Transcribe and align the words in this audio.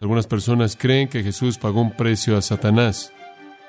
Algunas 0.00 0.28
personas 0.28 0.76
creen 0.76 1.08
que 1.08 1.24
Jesús 1.24 1.58
pagó 1.58 1.80
un 1.80 1.90
precio 1.90 2.36
a 2.36 2.42
Satanás. 2.42 3.12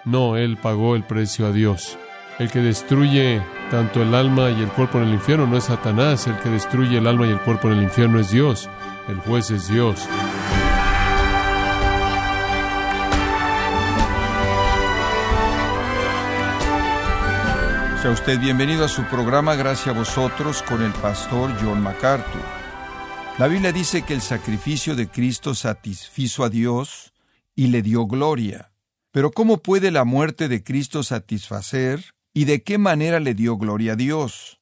No, 0.06 0.38
Él 0.38 0.58
pagó 0.58 0.96
el 0.96 1.04
precio 1.04 1.48
a 1.48 1.52
Dios. 1.52 1.98
El 2.38 2.52
que 2.52 2.60
destruye 2.60 3.42
tanto 3.72 4.04
el 4.04 4.14
alma 4.14 4.52
y 4.52 4.62
el 4.62 4.70
cuerpo 4.70 5.00
en 5.00 5.06
el 5.06 5.16
infierno 5.16 5.48
no 5.48 5.58
es 5.58 5.64
Satanás, 5.64 6.28
el 6.28 6.38
que 6.38 6.50
destruye 6.50 7.00
el 7.00 7.08
alma 7.08 7.26
y 7.26 7.32
el 7.32 7.40
cuerpo 7.40 7.68
en 7.70 7.80
el 7.80 7.84
infierno 7.84 8.20
es 8.20 8.30
Dios. 8.30 8.70
El 9.08 9.18
juez 9.18 9.50
es 9.50 9.70
Dios. 9.70 10.08
Sea 18.04 18.12
usted 18.12 18.40
bienvenido 18.40 18.86
a 18.86 18.88
su 18.88 19.04
programa 19.06 19.56
Gracias 19.56 19.88
a 19.88 19.98
vosotros 19.98 20.62
con 20.62 20.84
el 20.84 20.92
pastor 20.92 21.52
John 21.60 21.82
MacArthur. 21.82 22.59
La 23.40 23.48
Biblia 23.48 23.72
dice 23.72 24.02
que 24.02 24.14
el 24.14 24.20
sacrificio 24.20 24.98
de 24.98 25.08
Cristo 25.08 25.56
satisfizo 25.56 26.44
a 26.44 26.50
Dios 26.50 27.14
y 27.56 27.68
le 27.68 27.82
dio 27.82 28.06
gloria. 28.06 28.74
Pero 29.12 29.32
¿cómo 29.32 29.60
puede 29.60 29.92
la 29.92 30.04
muerte 30.04 30.50
de 30.50 30.62
Cristo 30.62 31.04
satisfacer 31.04 32.04
y 32.34 32.44
de 32.44 32.64
qué 32.64 32.78
manera 32.78 33.22
le 33.22 33.36
dio 33.36 33.56
gloria 33.56 33.94
a 33.94 33.96
Dios? 33.96 34.60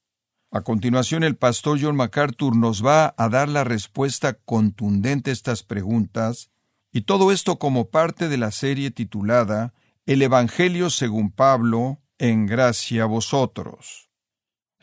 A 0.51 0.61
continuación 0.61 1.23
el 1.23 1.35
pastor 1.35 1.79
John 1.81 1.95
MacArthur 1.95 2.55
nos 2.55 2.85
va 2.85 3.15
a 3.17 3.29
dar 3.29 3.49
la 3.49 3.63
respuesta 3.63 4.33
contundente 4.33 5.31
a 5.31 5.33
estas 5.33 5.63
preguntas, 5.63 6.51
y 6.93 7.01
todo 7.01 7.31
esto 7.31 7.57
como 7.57 7.89
parte 7.89 8.29
de 8.29 8.37
la 8.37 8.51
serie 8.51 8.91
titulada 8.91 9.73
El 10.05 10.21
Evangelio 10.21 10.91
según 10.91 11.31
Pablo, 11.31 11.99
en 12.19 12.45
gracia 12.45 13.03
a 13.03 13.07
vosotros. 13.07 14.11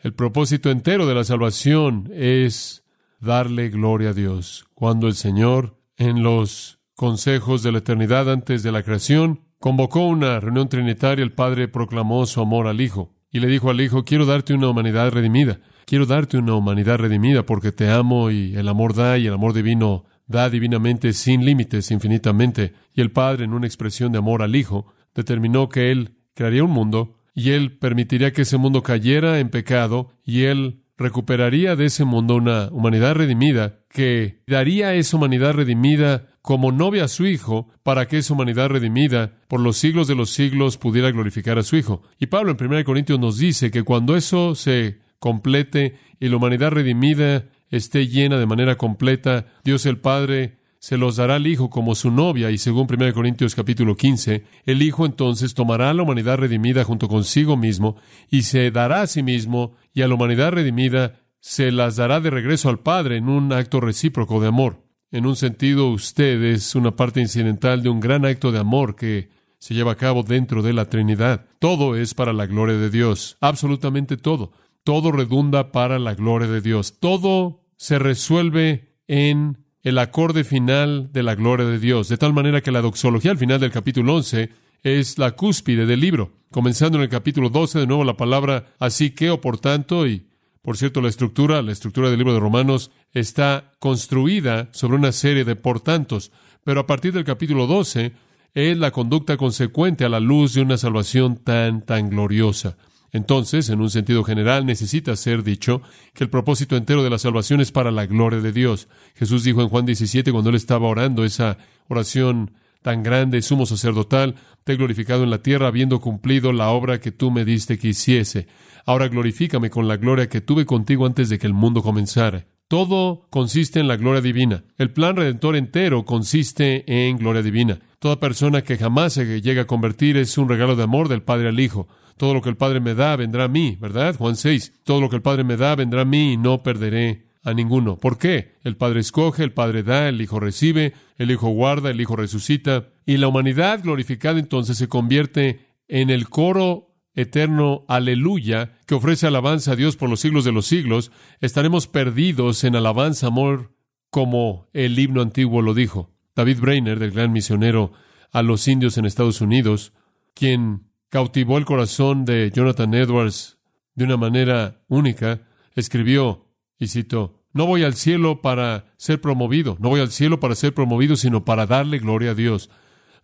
El 0.03 0.13
propósito 0.13 0.69
entero 0.69 1.07
de 1.07 1.15
la 1.15 1.23
salvación 1.23 2.11
es 2.13 2.84
darle 3.25 3.69
gloria 3.69 4.11
a 4.11 4.13
Dios. 4.13 4.65
Cuando 4.73 5.07
el 5.07 5.15
Señor, 5.15 5.81
en 5.97 6.23
los 6.23 6.79
consejos 6.95 7.61
de 7.63 7.73
la 7.73 7.79
eternidad 7.79 8.31
antes 8.31 8.63
de 8.63 8.71
la 8.71 8.83
creación, 8.83 9.41
convocó 9.59 10.07
una 10.07 10.39
reunión 10.39 10.69
trinitaria, 10.69 11.23
el 11.23 11.33
Padre 11.33 11.67
proclamó 11.67 12.25
su 12.25 12.39
amor 12.39 12.67
al 12.67 12.79
Hijo 12.79 13.13
y 13.31 13.39
le 13.39 13.47
dijo 13.47 13.69
al 13.69 13.81
Hijo, 13.81 14.05
quiero 14.05 14.25
darte 14.25 14.53
una 14.53 14.69
humanidad 14.69 15.11
redimida, 15.11 15.59
quiero 15.85 16.05
darte 16.05 16.37
una 16.37 16.53
humanidad 16.53 16.99
redimida 16.99 17.45
porque 17.45 17.73
te 17.73 17.89
amo 17.89 18.31
y 18.31 18.55
el 18.55 18.69
amor 18.69 18.93
da 18.93 19.17
y 19.17 19.27
el 19.27 19.33
amor 19.33 19.53
divino 19.53 20.05
da 20.27 20.49
divinamente 20.49 21.11
sin 21.11 21.43
límites, 21.43 21.91
infinitamente. 21.91 22.73
Y 22.93 23.01
el 23.01 23.11
Padre, 23.11 23.43
en 23.43 23.53
una 23.53 23.67
expresión 23.67 24.11
de 24.11 24.19
amor 24.19 24.41
al 24.41 24.55
Hijo, 24.55 24.93
determinó 25.13 25.67
que 25.67 25.91
Él 25.91 26.15
crearía 26.33 26.63
un 26.63 26.71
mundo 26.71 27.17
y 27.33 27.51
Él 27.51 27.77
permitiría 27.77 28.31
que 28.31 28.43
ese 28.43 28.57
mundo 28.57 28.83
cayera 28.83 29.39
en 29.39 29.49
pecado 29.49 30.11
y 30.23 30.43
Él 30.43 30.84
recuperaría 30.97 31.75
de 31.75 31.85
ese 31.85 32.05
mundo 32.05 32.35
una 32.35 32.69
humanidad 32.71 33.15
redimida 33.15 33.79
que 33.89 34.41
daría 34.47 34.89
a 34.89 34.93
esa 34.93 35.17
humanidad 35.17 35.53
redimida 35.53 36.27
como 36.41 36.71
novia 36.71 37.05
a 37.05 37.07
su 37.07 37.25
Hijo 37.25 37.69
para 37.83 38.07
que 38.07 38.19
esa 38.19 38.33
humanidad 38.33 38.69
redimida 38.69 39.33
por 39.47 39.59
los 39.59 39.77
siglos 39.77 40.07
de 40.07 40.15
los 40.15 40.29
siglos 40.29 40.77
pudiera 40.77 41.11
glorificar 41.11 41.57
a 41.57 41.63
su 41.63 41.75
Hijo. 41.75 42.03
Y 42.19 42.27
Pablo 42.27 42.55
en 42.57 42.71
1 42.71 42.83
Corintios 42.83 43.19
nos 43.19 43.37
dice 43.37 43.71
que 43.71 43.83
cuando 43.83 44.15
eso 44.15 44.55
se 44.55 44.99
complete 45.19 45.95
y 46.19 46.29
la 46.29 46.37
humanidad 46.37 46.71
redimida 46.71 47.45
esté 47.69 48.07
llena 48.07 48.37
de 48.37 48.45
manera 48.45 48.77
completa, 48.77 49.47
Dios 49.63 49.85
el 49.85 49.97
Padre 49.97 50.57
se 50.85 50.97
los 50.97 51.15
dará 51.15 51.37
al 51.37 51.47
Hijo 51.47 51.71
como 51.71 51.95
su 51.95 52.11
novia, 52.11 52.51
y 52.51 52.59
según 52.59 52.85
1 52.87 53.11
Corintios 53.15 53.55
capítulo 53.55 53.97
15, 53.97 54.43
el 54.67 54.83
Hijo 54.83 55.07
entonces 55.07 55.55
tomará 55.55 55.89
a 55.89 55.95
la 55.95 56.03
humanidad 56.03 56.37
redimida 56.37 56.83
junto 56.83 57.07
consigo 57.07 57.57
mismo, 57.57 57.95
y 58.29 58.43
se 58.43 58.69
dará 58.69 59.01
a 59.01 59.07
sí 59.07 59.23
mismo, 59.23 59.73
y 59.95 60.03
a 60.03 60.07
la 60.07 60.13
humanidad 60.13 60.51
redimida 60.51 61.23
se 61.39 61.71
las 61.71 61.95
dará 61.95 62.19
de 62.19 62.29
regreso 62.29 62.69
al 62.69 62.81
Padre 62.81 63.17
en 63.17 63.29
un 63.29 63.51
acto 63.51 63.81
recíproco 63.81 64.39
de 64.39 64.49
amor. 64.49 64.83
En 65.09 65.25
un 65.25 65.35
sentido, 65.35 65.89
usted 65.89 66.39
es 66.43 66.75
una 66.75 66.95
parte 66.95 67.19
incidental 67.19 67.81
de 67.81 67.89
un 67.89 67.99
gran 67.99 68.23
acto 68.23 68.51
de 68.51 68.59
amor 68.59 68.95
que 68.95 69.29
se 69.57 69.73
lleva 69.73 69.93
a 69.93 69.97
cabo 69.97 70.21
dentro 70.21 70.61
de 70.61 70.73
la 70.73 70.87
Trinidad. 70.87 71.47
Todo 71.57 71.95
es 71.95 72.13
para 72.13 72.31
la 72.31 72.45
gloria 72.45 72.77
de 72.77 72.91
Dios, 72.91 73.37
absolutamente 73.41 74.17
todo. 74.17 74.51
Todo 74.83 75.11
redunda 75.11 75.71
para 75.71 75.97
la 75.97 76.13
gloria 76.13 76.47
de 76.47 76.61
Dios. 76.61 76.99
Todo 76.99 77.63
se 77.75 77.97
resuelve 77.97 78.93
en 79.07 79.64
el 79.85 79.99
acorde 79.99 80.43
final 80.43 81.11
de 81.13 81.21
la 81.21 81.35
gloria 81.35 81.67
de 81.67 81.77
Dios, 81.77 82.09
de 82.09 82.17
tal 82.17 82.33
manera 82.33 82.61
que 82.61 82.71
la 82.71 82.81
doxología 82.81 83.29
al 83.29 83.37
final 83.37 83.59
del 83.59 83.69
capítulo 83.69 84.15
11 84.15 84.49
es 84.81 85.19
la 85.19 85.33
cúspide 85.35 85.85
del 85.85 85.99
libro. 85.99 86.31
Comenzando 86.49 86.97
en 86.97 87.03
el 87.03 87.09
capítulo 87.09 87.49
12, 87.49 87.79
de 87.79 87.87
nuevo 87.87 88.03
la 88.03 88.17
palabra 88.17 88.65
así 88.79 89.11
que 89.11 89.29
o 89.29 89.39
por 89.39 89.59
tanto, 89.59 90.07
y 90.07 90.25
por 90.63 90.75
cierto 90.75 91.01
la 91.01 91.09
estructura, 91.09 91.61
la 91.61 91.71
estructura 91.71 92.09
del 92.09 92.17
libro 92.17 92.33
de 92.33 92.39
Romanos 92.39 92.89
está 93.13 93.73
construida 93.77 94.69
sobre 94.71 94.97
una 94.97 95.11
serie 95.11 95.45
de 95.45 95.55
por 95.55 95.81
tantos, 95.81 96.31
pero 96.63 96.79
a 96.79 96.87
partir 96.87 97.13
del 97.13 97.23
capítulo 97.23 97.67
12 97.67 98.11
es 98.55 98.77
la 98.79 98.89
conducta 98.89 99.37
consecuente 99.37 100.03
a 100.03 100.09
la 100.09 100.19
luz 100.19 100.55
de 100.55 100.61
una 100.61 100.77
salvación 100.77 101.37
tan, 101.37 101.85
tan 101.85 102.09
gloriosa. 102.09 102.75
Entonces, 103.15 103.69
en 103.69 103.79
un 103.79 103.89
sentido 103.89 104.25
general, 104.25 104.65
necesita 104.65 105.15
ser 105.15 105.41
dicho 105.41 105.81
que 106.13 106.25
el 106.25 106.29
propósito 106.29 106.75
entero 106.75 107.01
de 107.01 107.09
la 107.09 107.17
salvación 107.17 107.61
es 107.61 107.71
para 107.71 107.89
la 107.89 108.05
gloria 108.05 108.41
de 108.41 108.51
Dios. 108.51 108.89
Jesús 109.15 109.45
dijo 109.45 109.61
en 109.61 109.69
Juan 109.69 109.85
17, 109.85 110.33
cuando 110.33 110.49
él 110.49 110.57
estaba 110.57 110.89
orando 110.89 111.23
esa 111.23 111.57
oración 111.87 112.51
tan 112.81 113.03
grande, 113.03 113.41
sumo 113.41 113.65
sacerdotal, 113.65 114.35
te 114.65 114.73
he 114.73 114.75
glorificado 114.75 115.23
en 115.23 115.29
la 115.29 115.41
tierra, 115.41 115.67
habiendo 115.67 116.01
cumplido 116.01 116.51
la 116.51 116.71
obra 116.71 116.99
que 116.99 117.13
tú 117.13 117.31
me 117.31 117.45
diste 117.45 117.79
que 117.79 117.87
hiciese. 117.87 118.47
Ahora 118.85 119.07
glorifícame 119.07 119.69
con 119.69 119.87
la 119.87 119.95
gloria 119.95 120.27
que 120.27 120.41
tuve 120.41 120.65
contigo 120.65 121.05
antes 121.05 121.29
de 121.29 121.39
que 121.39 121.47
el 121.47 121.53
mundo 121.53 121.81
comenzara. 121.81 122.47
Todo 122.67 123.27
consiste 123.29 123.79
en 123.79 123.87
la 123.87 123.95
gloria 123.95 124.19
divina. 124.19 124.65
El 124.77 124.91
plan 124.91 125.15
redentor 125.15 125.55
entero 125.55 126.03
consiste 126.03 126.83
en 127.07 127.15
gloria 127.15 127.41
divina. 127.41 127.79
Toda 127.99 128.19
persona 128.19 128.61
que 128.61 128.75
jamás 128.75 129.13
se 129.13 129.41
llega 129.41 129.61
a 129.61 129.67
convertir 129.67 130.17
es 130.17 130.37
un 130.37 130.49
regalo 130.49 130.75
de 130.75 130.83
amor 130.83 131.07
del 131.07 131.23
Padre 131.23 131.47
al 131.47 131.61
Hijo. 131.61 131.87
Todo 132.17 132.33
lo 132.33 132.41
que 132.41 132.49
el 132.49 132.57
Padre 132.57 132.79
me 132.79 132.95
da 132.95 133.15
vendrá 133.15 133.45
a 133.45 133.49
mí, 133.49 133.77
¿verdad? 133.79 134.15
Juan 134.17 134.35
6. 134.35 134.81
Todo 134.83 135.01
lo 135.01 135.09
que 135.09 135.17
el 135.17 135.21
Padre 135.21 135.43
me 135.43 135.57
da 135.57 135.75
vendrá 135.75 136.01
a 136.01 136.05
mí 136.05 136.33
y 136.33 136.37
no 136.37 136.63
perderé 136.63 137.25
a 137.43 137.53
ninguno. 137.53 137.97
¿Por 137.97 138.17
qué? 138.17 138.55
El 138.63 138.75
Padre 138.77 139.01
escoge, 139.01 139.43
el 139.43 139.53
Padre 139.53 139.83
da, 139.83 140.09
el 140.09 140.19
Hijo 140.21 140.39
recibe, 140.39 140.93
el 141.17 141.31
Hijo 141.31 141.49
guarda, 141.49 141.91
el 141.91 142.01
Hijo 142.01 142.15
resucita. 142.15 142.87
Y 143.05 143.17
la 143.17 143.27
humanidad 143.27 143.83
glorificada 143.83 144.39
entonces 144.39 144.77
se 144.77 144.87
convierte 144.87 145.59
en 145.87 146.09
el 146.09 146.27
coro 146.27 146.95
eterno 147.13 147.85
aleluya 147.87 148.77
que 148.85 148.95
ofrece 148.95 149.27
alabanza 149.27 149.71
a 149.71 149.75
Dios 149.75 149.95
por 149.95 150.09
los 150.09 150.19
siglos 150.19 150.43
de 150.43 150.51
los 150.51 150.65
siglos. 150.65 151.11
Estaremos 151.39 151.87
perdidos 151.87 152.63
en 152.63 152.75
alabanza, 152.75 153.27
amor, 153.27 153.73
como 154.09 154.67
el 154.73 154.97
himno 154.97 155.21
antiguo 155.21 155.61
lo 155.61 155.73
dijo. 155.73 156.11
David 156.35 156.59
Brainer, 156.59 156.99
del 156.99 157.11
gran 157.11 157.31
misionero 157.31 157.93
a 158.31 158.41
los 158.41 158.67
indios 158.67 158.97
en 158.97 159.05
Estados 159.05 159.39
Unidos, 159.39 159.93
quien 160.33 160.89
cautivó 161.15 161.57
el 161.57 161.63
corazón 161.63 162.25
de 162.25 162.51
Jonathan 162.53 162.93
Edwards 162.93 163.57
de 163.93 164.03
una 164.03 164.17
manera 164.17 164.81
única, 164.89 165.43
escribió, 165.73 166.49
y 166.77 166.87
citó, 166.87 167.41
no 167.53 167.65
voy 167.65 167.85
al 167.85 167.93
cielo 167.93 168.41
para 168.41 168.93
ser 168.97 169.21
promovido, 169.21 169.77
no 169.79 169.87
voy 169.87 170.01
al 170.01 170.11
cielo 170.11 170.41
para 170.41 170.55
ser 170.55 170.73
promovido, 170.73 171.15
sino 171.15 171.45
para 171.45 171.67
darle 171.67 171.99
gloria 171.99 172.31
a 172.31 172.33
Dios. 172.33 172.69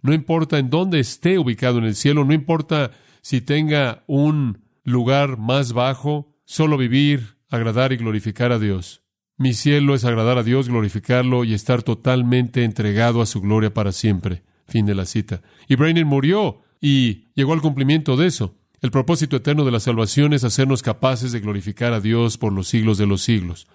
No 0.02 0.14
importa 0.14 0.58
en 0.58 0.70
dónde 0.70 1.02
esté 1.02 1.38
ubicado 1.38 1.80
en 1.80 1.84
el 1.84 1.96
cielo, 1.96 2.24
no 2.24 2.32
importa 2.32 2.92
si 3.22 3.42
tenga 3.42 4.06
un 4.08 4.64
lugar 4.86 5.38
más 5.38 5.74
bajo, 5.74 6.34
solo 6.46 6.78
vivir, 6.78 7.36
agradar 7.50 7.92
y 7.92 7.98
glorificar 7.98 8.54
a 8.54 8.60
Dios. 8.60 9.04
Mi 9.36 9.54
cielo 9.54 9.96
es 9.96 10.06
agradar 10.06 10.38
a 10.38 10.44
Dios, 10.44 10.70
glorificarlo 10.70 11.44
y 11.44 11.54
estar 11.54 11.84
totalmente 11.84 12.64
entregado 12.64 13.22
a 13.22 13.26
su 13.26 13.42
gloria 13.42 13.74
para 13.74 13.92
siempre. 13.92 14.44
Fin 14.66 14.86
de 14.86 14.96
la 14.96 15.06
cita. 15.06 15.42
Y 15.68 15.76
Brainer 15.76 16.06
murió 16.06 16.62
y 16.82 17.28
llegó 17.36 17.54
al 17.54 17.62
cumplimiento 17.62 18.18
de 18.18 18.28
eso. 18.28 18.56
El 18.82 18.90
propósito 18.90 19.38
eterno 19.38 19.64
de 19.64 19.72
la 19.72 19.80
salvación 19.80 20.34
es 20.34 20.44
hacernos 20.44 20.82
capaces 20.82 21.32
de 21.32 21.40
glorificar 21.40 21.94
a 21.94 22.02
Dios 22.02 22.40
por 22.40 22.52
los 22.52 22.68
siglos 22.68 22.98
de 22.98 23.06
los 23.06 23.22
siglos. 23.22 23.68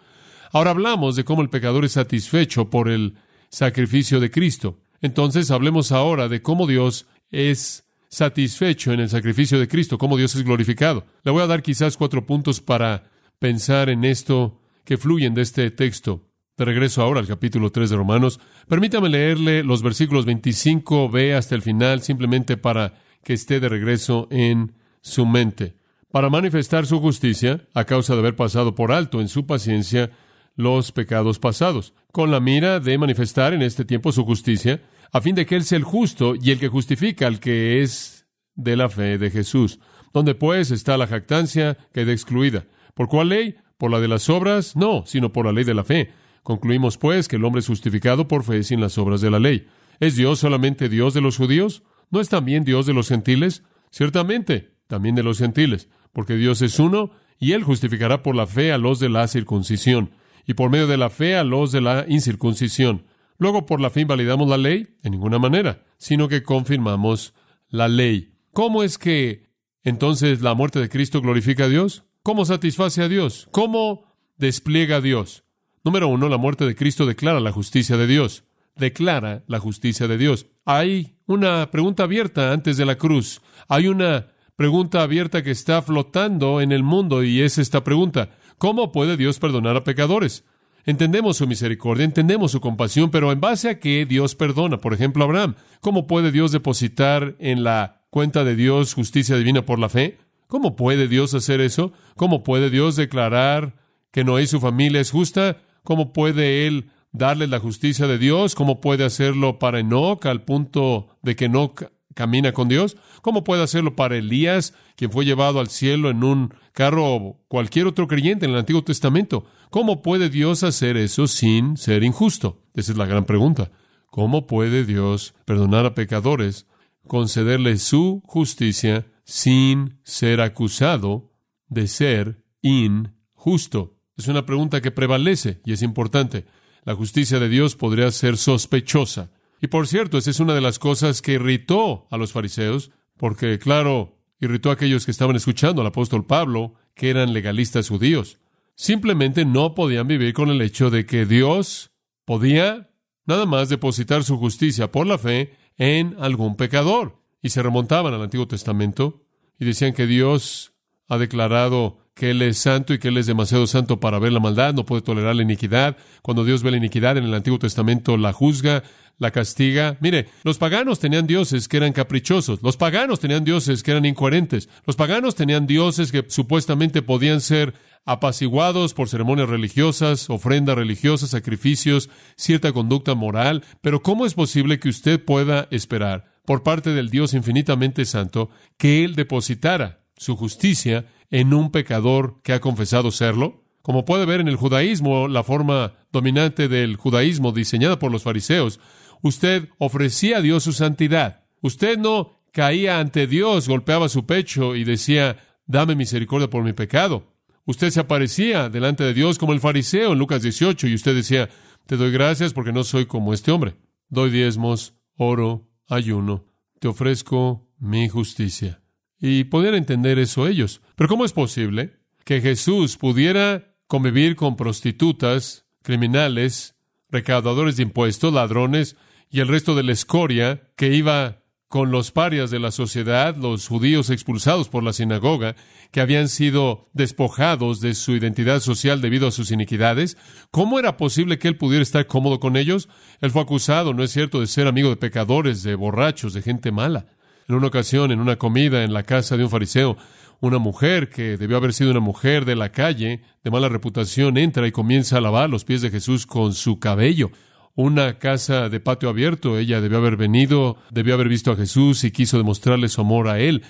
Ahora 0.52 0.72
hablamos 0.72 1.14
de 1.14 1.24
cómo 1.24 1.42
el 1.42 1.48
pecador 1.48 1.84
es 1.84 1.92
satisfecho 1.92 2.68
por 2.70 2.88
el 2.88 3.14
sacrificio 3.48 4.18
de 4.18 4.30
Cristo. 4.32 4.80
Entonces 5.00 5.52
hablemos 5.52 5.92
ahora 5.92 6.28
de 6.28 6.42
cómo 6.42 6.66
Dios 6.66 7.06
es 7.30 7.84
satisfecho 8.08 8.92
en 8.92 9.00
el 9.00 9.08
sacrificio 9.08 9.60
de 9.60 9.68
Cristo, 9.68 9.98
cómo 9.98 10.16
Dios 10.16 10.34
es 10.34 10.42
glorificado. 10.42 11.06
Le 11.22 11.30
voy 11.30 11.42
a 11.42 11.46
dar 11.46 11.62
quizás 11.62 11.96
cuatro 11.96 12.26
puntos 12.26 12.60
para 12.60 13.04
pensar 13.38 13.88
en 13.88 14.04
esto 14.04 14.60
que 14.84 14.96
fluyen 14.96 15.34
de 15.34 15.42
este 15.42 15.70
texto. 15.70 16.25
De 16.56 16.64
regreso 16.64 17.02
ahora 17.02 17.20
al 17.20 17.26
capítulo 17.26 17.70
3 17.70 17.90
de 17.90 17.96
Romanos, 17.96 18.40
permítame 18.66 19.10
leerle 19.10 19.62
los 19.62 19.82
versículos 19.82 20.26
25b 20.26 21.34
hasta 21.34 21.54
el 21.54 21.60
final, 21.60 22.00
simplemente 22.00 22.56
para 22.56 22.94
que 23.22 23.34
esté 23.34 23.60
de 23.60 23.68
regreso 23.68 24.26
en 24.30 24.72
su 25.02 25.26
mente. 25.26 25.76
Para 26.10 26.30
manifestar 26.30 26.86
su 26.86 26.98
justicia, 26.98 27.68
a 27.74 27.84
causa 27.84 28.14
de 28.14 28.20
haber 28.20 28.36
pasado 28.36 28.74
por 28.74 28.90
alto 28.90 29.20
en 29.20 29.28
su 29.28 29.44
paciencia 29.44 30.12
los 30.54 30.92
pecados 30.92 31.38
pasados, 31.38 31.92
con 32.10 32.30
la 32.30 32.40
mira 32.40 32.80
de 32.80 32.96
manifestar 32.96 33.52
en 33.52 33.60
este 33.60 33.84
tiempo 33.84 34.10
su 34.10 34.24
justicia, 34.24 34.80
a 35.12 35.20
fin 35.20 35.34
de 35.34 35.44
que 35.44 35.56
Él 35.56 35.64
sea 35.64 35.76
el 35.76 35.84
justo 35.84 36.36
y 36.40 36.52
el 36.52 36.58
que 36.58 36.68
justifica 36.68 37.26
al 37.26 37.38
que 37.38 37.82
es 37.82 38.26
de 38.54 38.76
la 38.76 38.88
fe 38.88 39.18
de 39.18 39.30
Jesús. 39.30 39.78
Donde 40.14 40.34
pues 40.34 40.70
está 40.70 40.96
la 40.96 41.06
jactancia, 41.06 41.76
queda 41.92 42.12
excluida. 42.12 42.64
¿Por 42.94 43.08
cuál 43.08 43.28
ley? 43.28 43.56
¿Por 43.76 43.90
la 43.90 44.00
de 44.00 44.08
las 44.08 44.30
obras? 44.30 44.74
No, 44.74 45.04
sino 45.04 45.34
por 45.34 45.44
la 45.44 45.52
ley 45.52 45.64
de 45.64 45.74
la 45.74 45.84
fe. 45.84 46.14
Concluimos, 46.46 46.96
pues, 46.96 47.26
que 47.26 47.34
el 47.34 47.44
hombre 47.44 47.58
es 47.58 47.66
justificado 47.66 48.28
por 48.28 48.44
fe 48.44 48.62
sin 48.62 48.80
las 48.80 48.98
obras 48.98 49.20
de 49.20 49.32
la 49.32 49.40
ley. 49.40 49.66
¿Es 49.98 50.14
Dios 50.14 50.38
solamente 50.38 50.88
Dios 50.88 51.12
de 51.12 51.20
los 51.20 51.38
judíos? 51.38 51.82
¿No 52.12 52.20
es 52.20 52.28
también 52.28 52.62
Dios 52.62 52.86
de 52.86 52.94
los 52.94 53.08
gentiles? 53.08 53.64
Ciertamente, 53.90 54.70
también 54.86 55.16
de 55.16 55.24
los 55.24 55.38
gentiles, 55.38 55.88
porque 56.12 56.36
Dios 56.36 56.62
es 56.62 56.78
uno 56.78 57.10
y 57.40 57.50
Él 57.50 57.64
justificará 57.64 58.22
por 58.22 58.36
la 58.36 58.46
fe 58.46 58.70
a 58.70 58.78
los 58.78 59.00
de 59.00 59.08
la 59.08 59.26
circuncisión 59.26 60.12
y 60.46 60.54
por 60.54 60.70
medio 60.70 60.86
de 60.86 60.96
la 60.96 61.10
fe 61.10 61.34
a 61.34 61.42
los 61.42 61.72
de 61.72 61.80
la 61.80 62.04
incircuncisión. 62.06 63.06
Luego, 63.38 63.66
por 63.66 63.80
la 63.80 63.90
fe 63.90 64.02
invalidamos 64.02 64.48
la 64.48 64.56
ley? 64.56 64.94
En 65.02 65.10
ninguna 65.10 65.40
manera, 65.40 65.82
sino 65.98 66.28
que 66.28 66.44
confirmamos 66.44 67.34
la 67.70 67.88
ley. 67.88 68.34
¿Cómo 68.52 68.84
es 68.84 68.98
que 68.98 69.48
entonces 69.82 70.42
la 70.42 70.54
muerte 70.54 70.78
de 70.78 70.88
Cristo 70.88 71.20
glorifica 71.20 71.64
a 71.64 71.68
Dios? 71.68 72.04
¿Cómo 72.22 72.44
satisface 72.44 73.02
a 73.02 73.08
Dios? 73.08 73.48
¿Cómo 73.50 74.14
despliega 74.36 74.98
a 74.98 75.00
Dios? 75.00 75.42
Número 75.86 76.08
uno, 76.08 76.28
la 76.28 76.36
muerte 76.36 76.66
de 76.66 76.74
Cristo 76.74 77.06
declara 77.06 77.38
la 77.38 77.52
justicia 77.52 77.96
de 77.96 78.08
Dios. 78.08 78.42
Declara 78.74 79.44
la 79.46 79.60
justicia 79.60 80.08
de 80.08 80.18
Dios. 80.18 80.46
Hay 80.64 81.14
una 81.26 81.70
pregunta 81.70 82.02
abierta 82.02 82.52
antes 82.52 82.76
de 82.76 82.84
la 82.84 82.96
cruz. 82.96 83.40
Hay 83.68 83.86
una 83.86 84.26
pregunta 84.56 85.02
abierta 85.02 85.44
que 85.44 85.52
está 85.52 85.80
flotando 85.82 86.60
en 86.60 86.72
el 86.72 86.82
mundo 86.82 87.22
y 87.22 87.40
es 87.40 87.56
esta 87.58 87.84
pregunta. 87.84 88.30
¿Cómo 88.58 88.90
puede 88.90 89.16
Dios 89.16 89.38
perdonar 89.38 89.76
a 89.76 89.84
pecadores? 89.84 90.44
Entendemos 90.86 91.36
su 91.36 91.46
misericordia, 91.46 92.04
entendemos 92.04 92.50
su 92.50 92.60
compasión, 92.60 93.12
pero 93.12 93.30
en 93.30 93.40
base 93.40 93.68
a 93.68 93.78
qué 93.78 94.06
Dios 94.06 94.34
perdona. 94.34 94.78
Por 94.78 94.92
ejemplo, 94.92 95.22
Abraham. 95.22 95.54
¿Cómo 95.80 96.08
puede 96.08 96.32
Dios 96.32 96.50
depositar 96.50 97.36
en 97.38 97.62
la 97.62 98.02
cuenta 98.10 98.42
de 98.42 98.56
Dios 98.56 98.92
justicia 98.92 99.36
divina 99.36 99.64
por 99.64 99.78
la 99.78 99.88
fe? 99.88 100.18
¿Cómo 100.48 100.74
puede 100.74 101.06
Dios 101.06 101.32
hacer 101.34 101.60
eso? 101.60 101.92
¿Cómo 102.16 102.42
puede 102.42 102.70
Dios 102.70 102.96
declarar 102.96 103.76
que 104.10 104.24
Noé 104.24 104.42
y 104.42 104.46
su 104.48 104.58
familia 104.58 105.00
es 105.00 105.12
justa? 105.12 105.58
¿Cómo 105.86 106.12
puede 106.12 106.66
Él 106.66 106.90
darle 107.12 107.46
la 107.46 107.60
justicia 107.60 108.08
de 108.08 108.18
Dios? 108.18 108.56
¿Cómo 108.56 108.80
puede 108.80 109.04
hacerlo 109.04 109.60
para 109.60 109.78
Enoch 109.78 110.26
al 110.26 110.42
punto 110.42 111.16
de 111.22 111.36
que 111.36 111.44
Enoch 111.44 111.84
camina 112.12 112.50
con 112.50 112.68
Dios? 112.68 112.96
¿Cómo 113.22 113.44
puede 113.44 113.62
hacerlo 113.62 113.94
para 113.94 114.16
Elías, 114.16 114.74
quien 114.96 115.12
fue 115.12 115.24
llevado 115.24 115.60
al 115.60 115.68
cielo 115.68 116.10
en 116.10 116.24
un 116.24 116.52
carro 116.72 117.14
o 117.14 117.40
cualquier 117.46 117.86
otro 117.86 118.08
creyente 118.08 118.46
en 118.46 118.52
el 118.52 118.58
Antiguo 118.58 118.82
Testamento? 118.82 119.46
¿Cómo 119.70 120.02
puede 120.02 120.28
Dios 120.28 120.64
hacer 120.64 120.96
eso 120.96 121.28
sin 121.28 121.76
ser 121.76 122.02
injusto? 122.02 122.64
Esa 122.74 122.90
es 122.90 122.98
la 122.98 123.06
gran 123.06 123.24
pregunta. 123.24 123.70
¿Cómo 124.10 124.48
puede 124.48 124.84
Dios 124.84 125.36
perdonar 125.44 125.86
a 125.86 125.94
pecadores, 125.94 126.66
concederle 127.06 127.78
su 127.78 128.22
justicia 128.26 129.06
sin 129.24 130.00
ser 130.02 130.40
acusado 130.40 131.30
de 131.68 131.86
ser 131.86 132.42
injusto? 132.60 133.95
Es 134.16 134.28
una 134.28 134.46
pregunta 134.46 134.80
que 134.80 134.90
prevalece 134.90 135.60
y 135.64 135.72
es 135.72 135.82
importante. 135.82 136.46
La 136.84 136.94
justicia 136.94 137.38
de 137.38 137.48
Dios 137.48 137.76
podría 137.76 138.10
ser 138.10 138.36
sospechosa. 138.36 139.30
Y 139.60 139.66
por 139.66 139.86
cierto, 139.86 140.18
esa 140.18 140.30
es 140.30 140.40
una 140.40 140.54
de 140.54 140.60
las 140.60 140.78
cosas 140.78 141.22
que 141.22 141.32
irritó 141.32 142.06
a 142.10 142.16
los 142.16 142.32
fariseos, 142.32 142.90
porque, 143.16 143.58
claro, 143.58 144.18
irritó 144.40 144.70
a 144.70 144.74
aquellos 144.74 145.04
que 145.04 145.10
estaban 145.10 145.36
escuchando 145.36 145.80
al 145.80 145.88
apóstol 145.88 146.26
Pablo, 146.26 146.74
que 146.94 147.10
eran 147.10 147.32
legalistas 147.32 147.88
judíos. 147.88 148.38
Simplemente 148.74 149.44
no 149.44 149.74
podían 149.74 150.06
vivir 150.06 150.32
con 150.34 150.50
el 150.50 150.60
hecho 150.60 150.90
de 150.90 151.06
que 151.06 151.26
Dios 151.26 151.90
podía 152.24 152.90
nada 153.24 153.46
más 153.46 153.68
depositar 153.68 154.24
su 154.24 154.38
justicia 154.38 154.92
por 154.92 155.06
la 155.06 155.18
fe 155.18 155.56
en 155.76 156.16
algún 156.18 156.56
pecador. 156.56 157.22
Y 157.42 157.50
se 157.50 157.62
remontaban 157.62 158.14
al 158.14 158.22
Antiguo 158.22 158.48
Testamento 158.48 159.24
y 159.58 159.64
decían 159.64 159.92
que 159.92 160.06
Dios 160.06 160.72
ha 161.08 161.18
declarado 161.18 162.05
que 162.16 162.30
Él 162.30 162.40
es 162.40 162.56
santo 162.56 162.94
y 162.94 162.98
que 162.98 163.08
Él 163.08 163.18
es 163.18 163.26
demasiado 163.26 163.66
santo 163.66 164.00
para 164.00 164.18
ver 164.18 164.32
la 164.32 164.40
maldad, 164.40 164.72
no 164.72 164.86
puede 164.86 165.02
tolerar 165.02 165.36
la 165.36 165.42
iniquidad. 165.42 165.98
Cuando 166.22 166.44
Dios 166.44 166.62
ve 166.62 166.70
la 166.70 166.78
iniquidad 166.78 167.18
en 167.18 167.24
el 167.24 167.34
Antiguo 167.34 167.58
Testamento 167.58 168.16
la 168.16 168.32
juzga, 168.32 168.82
la 169.18 169.30
castiga. 169.30 169.98
Mire, 170.00 170.26
los 170.42 170.56
paganos 170.56 170.98
tenían 170.98 171.26
dioses 171.26 171.68
que 171.68 171.76
eran 171.76 171.92
caprichosos, 171.92 172.62
los 172.62 172.78
paganos 172.78 173.20
tenían 173.20 173.44
dioses 173.44 173.82
que 173.82 173.90
eran 173.90 174.06
incoherentes, 174.06 174.70
los 174.86 174.96
paganos 174.96 175.34
tenían 175.34 175.66
dioses 175.66 176.10
que 176.10 176.24
supuestamente 176.28 177.02
podían 177.02 177.42
ser 177.42 177.74
apaciguados 178.06 178.94
por 178.94 179.10
ceremonias 179.10 179.50
religiosas, 179.50 180.30
ofrendas 180.30 180.76
religiosas, 180.76 181.30
sacrificios, 181.30 182.08
cierta 182.36 182.72
conducta 182.72 183.14
moral, 183.14 183.62
pero 183.82 184.00
¿cómo 184.02 184.24
es 184.24 184.32
posible 184.32 184.78
que 184.78 184.88
usted 184.88 185.22
pueda 185.22 185.68
esperar 185.70 186.24
por 186.46 186.62
parte 186.62 186.90
del 186.90 187.10
Dios 187.10 187.34
infinitamente 187.34 188.06
santo 188.06 188.48
que 188.78 189.04
Él 189.04 189.16
depositara 189.16 190.00
su 190.16 190.34
justicia 190.34 191.04
en 191.30 191.54
un 191.54 191.70
pecador 191.70 192.40
que 192.42 192.52
ha 192.52 192.60
confesado 192.60 193.10
serlo? 193.10 193.64
Como 193.82 194.04
puede 194.04 194.26
ver 194.26 194.40
en 194.40 194.48
el 194.48 194.56
judaísmo, 194.56 195.28
la 195.28 195.44
forma 195.44 195.94
dominante 196.10 196.68
del 196.68 196.96
judaísmo 196.96 197.52
diseñada 197.52 197.98
por 197.98 198.10
los 198.10 198.24
fariseos, 198.24 198.80
usted 199.22 199.68
ofrecía 199.78 200.38
a 200.38 200.40
Dios 200.42 200.64
su 200.64 200.72
santidad. 200.72 201.44
Usted 201.60 201.98
no 201.98 202.40
caía 202.52 202.98
ante 202.98 203.26
Dios, 203.26 203.68
golpeaba 203.68 204.08
su 204.08 204.26
pecho 204.26 204.74
y 204.74 204.84
decía, 204.84 205.38
dame 205.66 205.94
misericordia 205.94 206.50
por 206.50 206.64
mi 206.64 206.72
pecado. 206.72 207.34
Usted 207.64 207.90
se 207.90 208.00
aparecía 208.00 208.68
delante 208.68 209.04
de 209.04 209.14
Dios 209.14 209.38
como 209.38 209.52
el 209.52 209.60
fariseo 209.60 210.12
en 210.12 210.18
Lucas 210.18 210.42
18 210.42 210.86
y 210.88 210.94
usted 210.94 211.14
decía, 211.14 211.48
te 211.86 211.96
doy 211.96 212.10
gracias 212.12 212.52
porque 212.52 212.72
no 212.72 212.84
soy 212.84 213.06
como 213.06 213.34
este 213.34 213.52
hombre. 213.52 213.76
Doy 214.08 214.30
diezmos, 214.30 214.94
oro, 215.16 215.68
ayuno, 215.88 216.46
te 216.80 216.88
ofrezco 216.88 217.68
mi 217.78 218.08
justicia. 218.08 218.80
Y 219.20 219.44
podían 219.44 219.74
entender 219.74 220.18
eso 220.18 220.46
ellos. 220.46 220.82
Pero 220.94 221.08
¿cómo 221.08 221.24
es 221.24 221.32
posible 221.32 221.96
que 222.24 222.40
Jesús 222.40 222.96
pudiera 222.96 223.76
convivir 223.86 224.36
con 224.36 224.56
prostitutas, 224.56 225.66
criminales, 225.82 226.74
recaudadores 227.08 227.76
de 227.76 227.84
impuestos, 227.84 228.32
ladrones, 228.32 228.96
y 229.30 229.40
el 229.40 229.48
resto 229.48 229.74
de 229.74 229.82
la 229.82 229.92
escoria 229.92 230.70
que 230.76 230.94
iba 230.94 231.42
con 231.68 231.90
los 231.90 232.12
parias 232.12 232.50
de 232.50 232.60
la 232.60 232.70
sociedad, 232.70 233.36
los 233.36 233.66
judíos 233.66 234.10
expulsados 234.10 234.68
por 234.68 234.84
la 234.84 234.92
sinagoga, 234.92 235.56
que 235.90 236.00
habían 236.00 236.28
sido 236.28 236.88
despojados 236.92 237.80
de 237.80 237.94
su 237.94 238.12
identidad 238.12 238.60
social 238.60 239.00
debido 239.00 239.26
a 239.26 239.32
sus 239.32 239.50
iniquidades, 239.50 240.16
¿cómo 240.50 240.78
era 240.78 240.96
posible 240.96 241.38
que 241.38 241.48
él 241.48 241.56
pudiera 241.56 241.82
estar 241.82 242.06
cómodo 242.06 242.38
con 242.38 242.56
ellos? 242.56 242.88
Él 243.20 243.32
fue 243.32 243.42
acusado, 243.42 243.94
no 243.94 244.04
es 244.04 244.12
cierto, 244.12 244.40
de 244.40 244.46
ser 244.46 244.68
amigo 244.68 244.90
de 244.90 244.96
pecadores, 244.96 245.64
de 245.64 245.74
borrachos, 245.74 246.34
de 246.34 246.42
gente 246.42 246.70
mala. 246.70 247.06
En 247.48 247.54
una 247.54 247.68
ocasión, 247.68 248.12
en 248.12 248.20
una 248.20 248.36
comida 248.36 248.84
en 248.84 248.92
la 248.92 249.04
casa 249.04 249.36
de 249.36 249.44
un 249.44 249.50
fariseo, 249.50 249.96
una 250.40 250.58
mujer 250.58 251.08
que 251.08 251.36
debió 251.36 251.56
haber 251.56 251.72
sido 251.72 251.90
una 251.90 252.00
mujer 252.00 252.44
de 252.44 252.56
la 252.56 252.70
calle, 252.72 253.22
de 253.42 253.50
mala 253.50 253.68
reputación, 253.68 254.36
entra 254.36 254.66
y 254.66 254.72
comienza 254.72 255.18
a 255.18 255.20
lavar 255.20 255.48
los 255.48 255.64
pies 255.64 255.82
de 255.82 255.90
Jesús 255.90 256.26
con 256.26 256.52
su 256.52 256.78
cabello 256.78 257.30
una 257.76 258.18
casa 258.18 258.68
de 258.68 258.80
patio 258.80 259.08
abierto. 259.08 259.58
Ella 259.58 259.80
debió 259.80 259.98
haber 259.98 260.16
venido, 260.16 260.78
debió 260.90 261.14
haber 261.14 261.28
visto 261.28 261.52
a 261.52 261.56
Jesús 261.56 262.02
y 262.02 262.10
quiso 262.10 262.38
demostrarle 262.38 262.88
su 262.88 263.02
amor 263.02 263.28
a 263.28 263.38
él. 263.38 263.62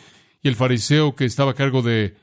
Y 0.43 0.49
el 0.49 0.55
fariseo 0.55 1.15
que 1.15 1.25
estaba 1.25 1.51
a 1.51 1.55
cargo 1.55 1.83
de 1.83 2.15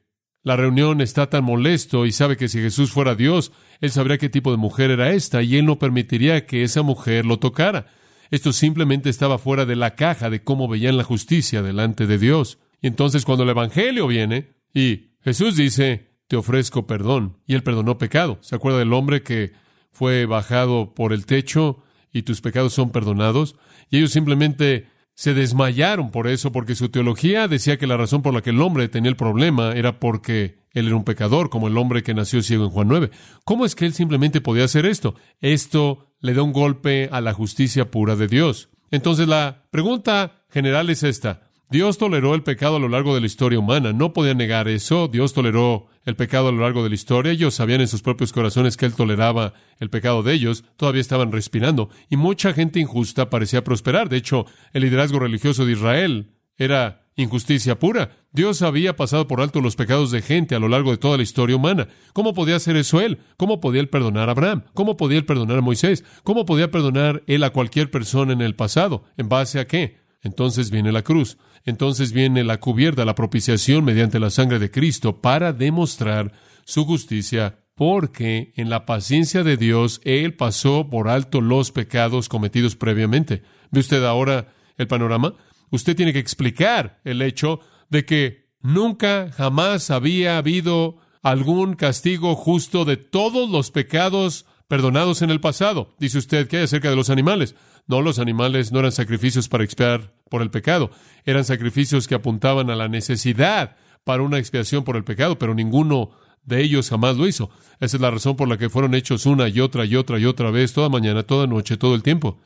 la 0.44 0.56
reunión 0.56 1.02
está 1.02 1.30
tan 1.30 1.44
molesto 1.44 2.06
y 2.06 2.12
sabe 2.12 2.38
que 2.38 2.48
si 2.48 2.60
Jesús 2.60 2.92
fuera 2.92 3.16
Dios, 3.16 3.52
él 3.82 3.92
sabría 3.92 4.18
qué 4.18 4.30
tipo 4.30 4.52
de 4.52 4.58
mujer 4.58 4.92
era 4.92 5.12
esta 5.12 5.44
y 5.44 5.58
él 5.58 5.66
no 5.66 5.78
permitiría 5.78 6.46
que 6.46 6.64
esa 6.64 6.82
mujer 6.82 7.26
lo 7.26 7.38
tocara. 7.38 7.88
Esto 8.34 8.52
simplemente 8.52 9.12
estaba 9.12 9.38
fuera 9.38 9.68
de 9.68 9.76
la 9.76 9.94
caja 9.94 10.32
de 10.32 10.44
cómo 10.44 10.68
veían 10.68 10.98
la 10.98 11.04
justicia 11.04 11.62
delante 11.62 12.08
de 12.08 12.18
Dios. 12.18 12.58
Y 12.82 12.88
entonces 12.88 13.26
cuando 13.26 13.44
el 13.44 13.52
Evangelio 13.52 14.08
viene 14.08 14.56
y 14.74 15.12
Jesús 15.22 15.56
dice, 15.56 16.16
te 16.28 16.36
ofrezco 16.36 16.88
perdón, 16.88 17.38
y 17.46 17.54
él 17.54 17.62
perdonó 17.62 18.00
pecado. 18.00 18.40
¿Se 18.42 18.56
acuerda 18.56 18.80
del 18.80 18.92
hombre 18.94 19.22
que 19.22 19.54
fue 19.92 20.26
bajado 20.26 20.96
por 20.96 21.14
el 21.14 21.28
techo 21.28 21.84
y 22.12 22.24
tus 22.24 22.42
pecados 22.42 22.74
son 22.74 22.92
perdonados. 22.92 23.56
Y 23.92 23.98
ellos 23.98 24.12
simplemente 24.12 24.88
se 25.14 25.36
desmayaron 25.36 26.10
por 26.10 26.28
eso, 26.28 26.52
porque 26.52 26.74
su 26.74 26.90
teología 26.90 27.48
decía 27.48 27.78
que 27.78 27.86
la 27.86 27.98
razón 27.98 28.24
por 28.24 28.34
la 28.34 28.42
que 28.42 28.50
el 28.50 28.62
hombre 28.62 28.90
tenía 28.90 29.10
el 29.10 29.16
problema 29.16 29.74
era 29.74 30.00
porque 30.00 30.64
él 30.72 30.88
era 30.88 30.96
un 30.96 31.04
pecador, 31.04 31.52
como 31.52 31.68
el 31.68 31.78
hombre 31.78 32.02
que 32.02 32.16
nació 32.16 32.42
ciego 32.42 32.66
en 32.66 32.72
Juan 32.72 32.88
9. 32.88 33.12
¿Cómo 33.46 33.66
es 33.66 33.76
que 33.76 33.86
él 33.86 33.94
simplemente 33.94 34.42
podía 34.42 34.64
hacer 34.64 34.88
esto? 34.88 35.14
Esto 35.40 36.13
le 36.24 36.34
da 36.34 36.42
un 36.42 36.54
golpe 36.54 37.10
a 37.12 37.22
la 37.22 37.34
justicia 37.34 37.92
pura 37.92 38.16
de 38.16 38.28
Dios. 38.28 38.70
Entonces 38.90 39.28
la 39.28 39.66
pregunta 39.70 40.46
general 40.50 40.90
es 40.90 41.04
esta. 41.04 41.52
Dios 41.70 41.98
toleró 41.98 42.34
el 42.34 42.44
pecado 42.44 42.78
a 42.78 42.80
lo 42.80 42.88
largo 42.88 43.14
de 43.14 43.20
la 43.20 43.28
historia 43.28 43.60
humana. 43.60 43.92
No 43.92 44.14
podía 44.14 44.34
negar 44.34 44.68
eso. 44.68 45.10
Dios 45.10 45.34
toleró 45.34 45.88
el 46.06 46.16
pecado 46.16 46.48
a 46.48 46.52
lo 46.52 46.62
largo 46.62 46.82
de 46.84 46.90
la 46.90 46.96
historia. 46.96 47.32
Ellos 47.32 47.56
sabían 47.56 47.82
en 47.82 47.88
sus 47.88 48.02
propios 48.02 48.32
corazones 48.32 48.78
que 48.78 48.86
Él 48.86 48.94
toleraba 48.94 49.54
el 49.80 49.90
pecado 49.90 50.24
de 50.24 50.34
ellos. 50.34 50.64
Todavía 50.78 51.02
estaban 51.02 51.32
respirando. 51.32 51.90
Y 52.10 52.16
mucha 52.16 52.54
gente 52.54 52.80
injusta 52.80 53.30
parecía 53.30 53.64
prosperar. 53.64 54.08
De 54.08 54.18
hecho, 54.18 54.46
el 54.72 54.84
liderazgo 54.84 55.20
religioso 55.20 55.66
de 55.66 55.74
Israel 55.74 56.32
era 56.58 57.03
injusticia 57.16 57.80
pura. 57.80 58.18
Dios 58.32 58.62
había 58.62 58.96
pasado 58.96 59.28
por 59.28 59.42
alto 59.42 59.62
los 59.62 59.76
pecados 59.76 60.12
de 60.12 60.22
gente 60.22 60.56
a 60.56 60.60
lo 60.60 60.68
largo 60.68 60.92
de 60.92 60.98
toda 60.98 61.18
la 61.18 61.24
historia 61.24 61.56
humana. 61.56 61.88
¿Cómo 62.14 62.34
podía 62.34 62.56
hacer 62.56 62.76
eso 62.76 63.02
Él? 63.02 63.20
¿Cómo 63.38 63.60
podía 63.60 63.82
Él 63.82 63.90
perdonar 63.90 64.30
a 64.30 64.32
Abraham? 64.32 64.64
¿Cómo 64.74 64.98
podía 64.98 65.20
Él 65.20 65.26
perdonar 65.26 65.58
a 65.58 65.62
Moisés? 65.62 66.04
¿Cómo 66.24 66.46
podía 66.46 66.72
perdonar 66.72 67.24
Él 67.28 67.44
a 67.44 67.52
cualquier 67.52 67.92
persona 67.92 68.34
en 68.34 68.42
el 68.42 68.56
pasado? 68.56 69.04
¿En 69.18 69.30
base 69.30 69.60
a 69.60 69.68
qué? 69.68 69.98
Entonces 70.22 70.72
viene 70.72 70.92
la 70.92 71.04
cruz. 71.04 71.38
Entonces 71.66 72.12
viene 72.12 72.44
la 72.44 72.60
cubierta, 72.60 73.06
la 73.06 73.16
propiciación 73.16 73.86
mediante 73.86 74.20
la 74.20 74.30
sangre 74.30 74.60
de 74.60 74.72
Cristo 74.72 75.22
para 75.22 75.54
demostrar 75.54 76.34
su 76.66 76.86
justicia 76.86 77.60
porque 77.76 78.54
en 78.56 78.70
la 78.70 78.86
paciencia 78.86 79.44
de 79.44 79.58
Dios 79.58 80.02
Él 80.04 80.36
pasó 80.36 80.90
por 80.90 81.08
alto 81.08 81.42
los 81.42 81.72
pecados 81.72 82.30
cometidos 82.30 82.76
previamente. 82.76 83.44
¿Ve 83.72 83.80
usted 83.80 84.04
ahora 84.04 84.54
el 84.78 84.88
panorama? 84.88 85.36
Usted 85.74 85.96
tiene 85.96 86.14
que 86.14 86.20
explicar 86.20 87.02
el 87.04 87.24
hecho 87.24 87.60
de 87.90 88.06
que 88.06 88.46
nunca, 88.62 89.32
jamás 89.32 89.90
había 89.90 90.38
habido 90.38 90.98
algún 91.24 91.74
castigo 91.74 92.36
justo 92.36 92.86
de 92.86 92.96
todos 92.96 93.50
los 93.50 93.72
pecados 93.72 94.46
perdonados 94.68 95.24
en 95.24 95.32
el 95.32 95.42
pasado. 95.42 95.96
Dice 95.98 96.20
usted 96.20 96.48
que 96.48 96.58
hay 96.58 96.64
acerca 96.66 96.92
de 96.92 96.96
los 96.96 97.10
animales. 97.10 97.56
No, 97.88 98.04
los 98.04 98.20
animales 98.20 98.72
no 98.72 98.82
eran 98.82 98.92
sacrificios 98.92 99.50
para 99.50 99.64
expiar 99.64 100.14
por 100.30 100.44
el 100.44 100.52
pecado, 100.52 100.92
eran 101.26 101.44
sacrificios 101.44 102.08
que 102.08 102.14
apuntaban 102.14 102.70
a 102.70 102.76
la 102.76 102.88
necesidad 102.88 103.76
para 104.04 104.22
una 104.22 104.38
expiación 104.38 104.84
por 104.84 104.96
el 104.96 105.04
pecado, 105.04 105.40
pero 105.40 105.56
ninguno 105.56 106.12
de 106.44 106.62
ellos 106.62 106.92
jamás 106.92 107.18
lo 107.18 107.26
hizo. 107.26 107.50
Esa 107.80 107.98
es 107.98 108.02
la 108.02 108.12
razón 108.12 108.36
por 108.36 108.48
la 108.48 108.60
que 108.60 108.70
fueron 108.70 108.94
hechos 108.94 109.26
una 109.26 109.50
y 109.50 109.60
otra 109.60 109.86
y 109.86 109.96
otra 109.96 110.20
y 110.20 110.26
otra 110.26 110.52
vez, 110.52 110.72
toda 110.72 110.90
mañana, 110.90 111.24
toda 111.24 111.48
noche, 111.48 111.78
todo 111.78 111.96
el 111.96 112.04
tiempo. 112.04 112.38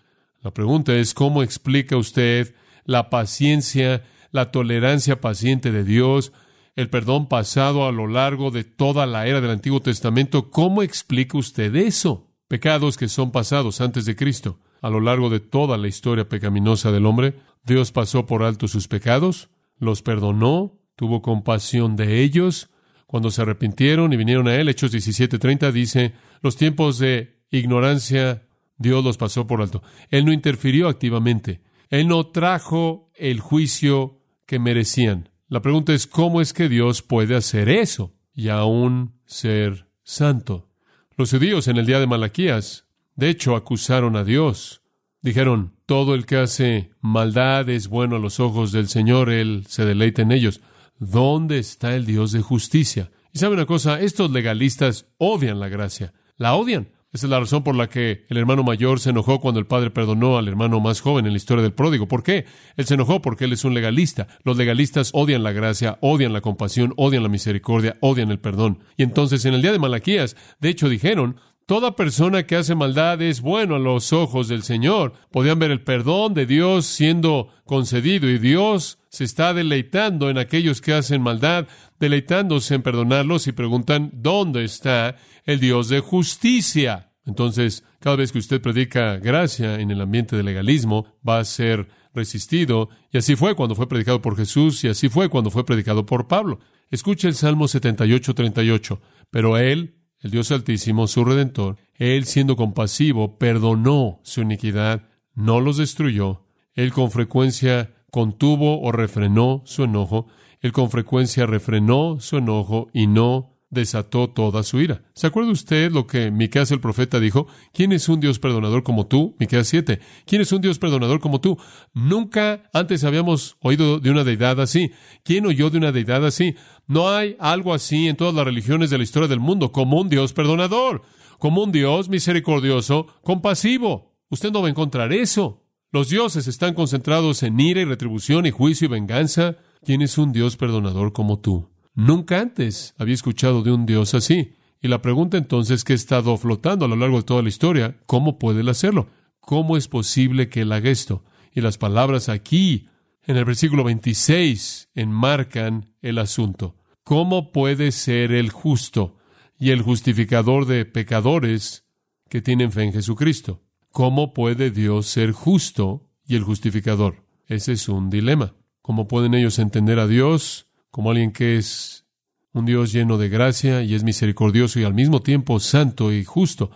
La 0.43 0.51
pregunta 0.51 0.96
es, 0.96 1.13
¿cómo 1.13 1.43
explica 1.43 1.98
usted 1.98 2.55
la 2.88 3.12
paciencia, 3.12 4.03
la 4.32 4.50
tolerancia 4.50 5.22
paciente 5.22 5.72
de 5.72 5.84
Dios, 5.84 6.34
el 6.75 6.89
perdón 6.89 7.27
pasado 7.27 7.86
a 7.86 7.91
lo 7.91 8.08
largo 8.08 8.50
de 8.50 8.63
toda 8.63 9.06
la 9.06 9.27
era 9.27 9.41
del 9.41 9.51
Antiguo 9.51 9.82
Testamento? 9.82 10.50
¿Cómo 10.50 10.82
explica 10.82 11.38
usted 11.38 11.75
eso? 11.75 12.32
Pecados 12.48 12.98
que 12.98 13.08
son 13.08 13.32
pasados 13.32 13.82
antes 13.82 14.06
de 14.06 14.15
Cristo. 14.15 14.60
A 14.82 14.89
lo 14.89 15.01
largo 15.01 15.29
de 15.29 15.39
toda 15.39 15.77
la 15.77 15.88
historia 15.88 16.29
pecaminosa 16.29 16.91
del 16.91 17.06
hombre, 17.06 17.36
Dios 17.63 17.91
pasó 17.91 18.25
por 18.25 18.41
alto 18.41 18.67
sus 18.67 18.88
pecados, 18.88 19.50
los 19.77 20.01
perdonó, 20.01 20.79
tuvo 20.96 21.22
compasión 21.22 21.96
de 21.96 22.24
ellos, 22.24 22.70
cuando 23.06 23.32
se 23.32 23.41
arrepintieron 23.41 24.13
y 24.13 24.17
vinieron 24.17 24.48
a 24.48 24.56
Él, 24.56 24.70
Hechos 24.70 24.91
17:30 24.94 25.72
dice, 25.72 26.13
los 26.41 26.56
tiempos 26.58 27.00
de 27.00 27.41
ignorancia 27.51 28.48
Dios 28.77 29.03
los 29.03 29.17
pasó 29.17 29.48
por 29.48 29.62
alto. 29.62 29.82
Él 30.10 30.25
no 30.25 30.32
interfirió 30.32 30.88
activamente. 30.88 31.62
Él 31.89 32.08
no 32.08 32.27
trajo 32.27 33.12
el 33.15 33.39
juicio 33.39 34.20
que 34.46 34.60
merecían. 34.60 35.29
La 35.50 35.62
pregunta 35.62 35.94
es, 35.94 36.08
¿cómo 36.08 36.41
es 36.41 36.53
que 36.53 36.70
Dios 36.70 37.01
puede 37.01 37.36
hacer 37.36 37.70
eso 37.70 38.13
y 38.34 38.50
aún 38.50 39.13
ser 39.25 39.88
santo? 40.03 40.70
Los 41.15 41.32
judíos 41.32 41.67
en 41.67 41.77
el 41.77 41.86
día 41.86 42.00
de 42.00 42.08
Malaquías, 42.08 42.86
de 43.15 43.29
hecho, 43.29 43.56
acusaron 43.56 44.15
a 44.15 44.24
Dios. 44.24 44.82
Dijeron, 45.22 45.74
todo 45.86 46.15
el 46.15 46.25
que 46.25 46.38
hace 46.38 46.91
maldad 47.01 47.70
es 47.70 47.88
bueno 47.88 48.17
a 48.17 48.20
los 48.20 48.39
ojos 48.39 48.72
del 48.72 48.88
Señor, 48.88 49.29
Él 49.29 49.65
se 49.67 49.86
deleita 49.86 50.22
en 50.22 50.32
ellos. 50.32 50.62
¿Dónde 51.00 51.60
está 51.60 51.96
el 51.96 52.06
Dios 52.06 52.34
de 52.34 52.41
justicia? 52.41 53.10
Y 53.34 53.39
sabe 53.39 53.56
una 53.56 53.65
cosa, 53.65 54.00
estos 54.01 54.32
legalistas 54.32 55.08
odian 55.17 55.60
la 55.60 55.70
gracia, 55.70 56.13
la 56.36 56.56
odian. 56.56 56.89
Esa 57.14 57.26
es 57.26 57.30
la 57.30 57.40
razón 57.40 57.64
por 57.64 57.76
la 57.76 57.88
que 57.88 58.26
el 58.28 58.38
hermano 58.38 58.64
mayor 58.64 59.00
se 59.00 59.12
enojó 59.12 59.40
cuando 59.40 59.62
el 59.62 59.66
padre 59.66 59.92
perdonó 59.92 60.38
al 60.38 60.48
hermano 60.50 60.82
más 60.82 61.00
joven 61.00 61.26
en 61.26 61.32
la 61.32 61.38
historia 61.38 61.64
del 61.64 61.74
pródigo. 61.74 62.08
¿Por 62.08 62.22
qué? 62.22 62.46
Él 62.76 62.86
se 62.86 62.96
enojó 62.96 63.22
porque 63.22 63.46
él 63.46 63.54
es 63.54 63.64
un 63.64 63.74
legalista. 63.74 64.28
Los 64.44 64.58
legalistas 64.58 65.12
odian 65.14 65.42
la 65.42 65.54
gracia, 65.54 65.98
odian 66.02 66.34
la 66.34 66.42
compasión, 66.42 66.94
odian 66.98 67.24
la 67.24 67.30
misericordia, 67.30 67.96
odian 68.02 68.30
el 68.30 68.40
perdón. 68.40 68.80
Y 68.98 69.04
entonces 69.04 69.46
en 69.46 69.54
el 69.54 69.62
día 69.62 69.72
de 69.72 69.80
Malaquías, 69.80 70.36
de 70.60 70.68
hecho 70.68 70.90
dijeron, 70.90 71.38
Toda 71.68 71.98
persona 71.98 72.48
que 72.48 72.56
hace 72.56 72.76
maldad 72.76 73.22
es 73.22 73.42
bueno 73.42 73.76
a 73.76 73.80
los 73.80 74.14
ojos 74.14 74.48
del 74.48 74.64
Señor. 74.64 75.12
Podían 75.30 75.60
ver 75.60 75.70
el 75.70 75.82
perdón 75.82 76.34
de 76.34 76.46
Dios 76.46 76.86
siendo 76.86 77.50
concedido 77.66 78.30
y 78.30 78.38
Dios 78.38 79.00
se 79.10 79.26
está 79.26 79.54
deleitando 79.54 80.30
en 80.30 80.38
aquellos 80.38 80.80
que 80.80 80.94
hacen 80.94 81.22
maldad, 81.22 81.68
deleitándose 82.00 82.74
en 82.74 82.84
perdonarlos 82.84 83.48
y 83.48 83.52
preguntan, 83.52 84.12
¿dónde 84.14 84.64
está 84.64 85.18
el 85.44 85.60
Dios 85.60 85.90
de 85.90 86.00
justicia? 86.00 87.12
Entonces, 87.26 87.84
cada 88.00 88.16
vez 88.16 88.32
que 88.32 88.40
usted 88.40 88.62
predica 88.62 89.18
gracia 89.18 89.82
en 89.82 89.92
el 89.92 90.00
ambiente 90.00 90.38
del 90.38 90.46
legalismo, 90.46 91.18
va 91.28 91.40
a 91.40 91.44
ser 91.44 91.90
resistido. 92.14 92.88
Y 93.12 93.18
así 93.18 93.36
fue 93.36 93.56
cuando 93.56 93.76
fue 93.76 93.90
predicado 93.90 94.22
por 94.22 94.38
Jesús 94.38 94.86
y 94.86 94.88
así 94.88 95.10
fue 95.10 95.28
cuando 95.28 95.52
fue 95.52 95.66
predicado 95.66 96.06
por 96.06 96.30
Pablo. 96.30 96.60
Escuche 96.90 97.28
el 97.28 97.36
Salmo 97.36 97.68
78, 97.68 98.34
38. 98.34 99.02
Pero 99.30 99.58
Él 99.58 99.98
el 100.20 100.32
Dios 100.32 100.52
Altísimo, 100.52 101.08
su 101.08 101.24
Redentor, 101.24 101.78
Él 101.96 102.26
siendo 102.26 102.56
compasivo, 102.56 103.38
perdonó 103.38 104.20
su 104.24 104.42
iniquidad, 104.42 105.04
no 105.36 105.60
los 105.60 105.78
destruyó. 105.78 106.46
Él 106.74 106.92
con 106.92 107.12
frecuencia 107.12 107.94
contuvo 108.12 108.82
o 108.82 108.92
refrenó 108.92 109.62
su 109.66 109.84
enojo. 109.84 110.28
Él 110.62 110.72
con 110.72 110.90
frecuencia 110.90 111.46
refrenó 111.46 112.20
su 112.20 112.38
enojo 112.38 112.90
y 112.94 113.08
no 113.08 113.57
desató 113.70 114.30
toda 114.30 114.64
su 114.64 114.80
ira. 114.80 115.04
¿Se 115.14 115.28
acuerda 115.28 115.52
usted 115.52 115.92
lo 115.92 116.08
que 116.08 116.32
Miqueas 116.32 116.72
el 116.72 116.80
profeta 116.80 117.20
dijo? 117.20 117.48
¿Quién 117.74 117.92
es 117.92 118.08
un 118.10 118.20
Dios 118.20 118.40
perdonador 118.40 118.84
como 118.84 119.08
tú? 119.08 119.36
Miqueas 119.40 119.68
7. 119.68 120.00
¿Quién 120.26 120.42
es 120.42 120.52
un 120.52 120.62
Dios 120.62 120.80
perdonador 120.80 121.20
como 121.20 121.42
tú? 121.42 121.58
Nunca 121.94 122.70
antes 122.74 123.04
habíamos 123.04 123.58
oído 123.60 124.00
de 124.00 124.12
una 124.12 124.24
deidad 124.24 124.60
así. 124.62 124.92
¿Quién 125.24 125.46
oyó 125.46 125.70
de 125.70 125.78
una 125.78 125.92
deidad 125.92 126.26
así? 126.26 126.56
No 126.88 127.10
hay 127.10 127.36
algo 127.40 127.74
así 127.74 128.08
en 128.08 128.16
todas 128.16 128.34
las 128.34 128.46
religiones 128.46 128.90
de 128.90 128.98
la 128.98 129.04
historia 129.04 129.28
del 129.28 129.40
mundo 129.40 129.72
como 129.72 130.00
un 130.00 130.10
Dios 130.10 130.34
perdonador, 130.34 131.02
como 131.38 131.64
un 131.64 131.72
Dios 131.72 132.10
misericordioso, 132.10 133.08
compasivo. 133.22 134.16
Usted 134.30 134.52
no 134.52 134.62
va 134.62 134.68
a 134.68 134.72
encontrar 134.72 135.12
eso. 135.12 135.64
Los 135.92 136.10
dioses 136.10 136.48
están 136.48 136.74
concentrados 136.74 137.44
en 137.44 137.60
ira 137.60 137.82
y 137.82 137.86
retribución 137.86 138.46
y 138.46 138.52
juicio 138.52 138.86
y 138.86 138.90
venganza. 138.90 139.58
¿Quién 139.84 140.02
es 140.02 140.18
un 140.18 140.34
Dios 140.34 140.58
perdonador 140.58 141.14
como 141.14 141.40
tú? 141.40 141.70
Nunca 141.98 142.39
antes 142.39 142.94
había 143.00 143.16
escuchado 143.16 143.63
de 143.63 143.72
un 143.72 143.88
Dios 143.88 144.13
así. 144.13 144.54
Y 144.80 144.88
la 144.88 145.01
pregunta 145.01 145.36
entonces 145.36 145.84
que 145.84 145.94
ha 145.94 145.96
estado 145.96 146.38
flotando 146.38 146.86
a 146.86 146.88
lo 146.88 146.96
largo 146.96 147.18
de 147.18 147.24
toda 147.24 147.42
la 147.42 147.50
historia, 147.50 147.98
¿cómo 148.06 148.38
puede 148.38 148.62
él 148.62 148.70
hacerlo? 148.70 149.08
¿Cómo 149.39 149.77
es 149.77 149.88
posible 149.88 150.48
que 150.48 150.62
él 150.62 150.72
haga 150.74 150.92
esto? 150.92 151.24
Y 151.51 151.62
las 151.62 151.80
palabras 151.80 152.30
aquí, 152.30 152.86
en 153.24 153.36
el 153.36 153.46
versículo 153.46 153.84
26, 153.84 154.89
enmarcan 154.94 155.92
el 156.04 156.20
asunto. 156.20 156.75
¿Cómo 157.04 157.51
puede 157.51 157.92
ser 157.92 158.32
el 158.32 158.51
justo 158.51 159.18
y 159.58 159.72
el 159.72 159.82
justificador 159.82 160.68
de 160.68 160.86
pecadores 160.86 161.84
que 162.30 162.44
tienen 162.44 162.72
fe 162.72 162.84
en 162.84 162.94
Jesucristo? 162.94 163.63
¿Cómo 163.89 164.36
puede 164.36 164.70
Dios 164.70 165.08
ser 165.08 165.32
justo 165.32 166.12
y 166.27 166.36
el 166.36 166.44
justificador? 166.44 167.25
Ese 167.48 167.72
es 167.72 167.89
un 167.89 168.12
dilema. 168.12 168.54
¿Cómo 168.84 169.08
pueden 169.08 169.34
ellos 169.34 169.58
entender 169.58 169.98
a 169.98 170.06
Dios 170.06 170.67
como 170.91 171.12
alguien 171.12 171.32
que 171.32 171.58
es 171.58 172.06
un 172.53 172.65
Dios 172.65 172.91
lleno 172.91 173.17
de 173.17 173.29
gracia 173.29 173.84
y 173.84 173.94
es 173.94 174.03
misericordioso 174.03 174.79
y 174.79 174.84
al 174.84 174.94
mismo 174.94 175.22
tiempo 175.22 175.60
santo 175.60 176.12
y 176.12 176.24
justo. 176.24 176.72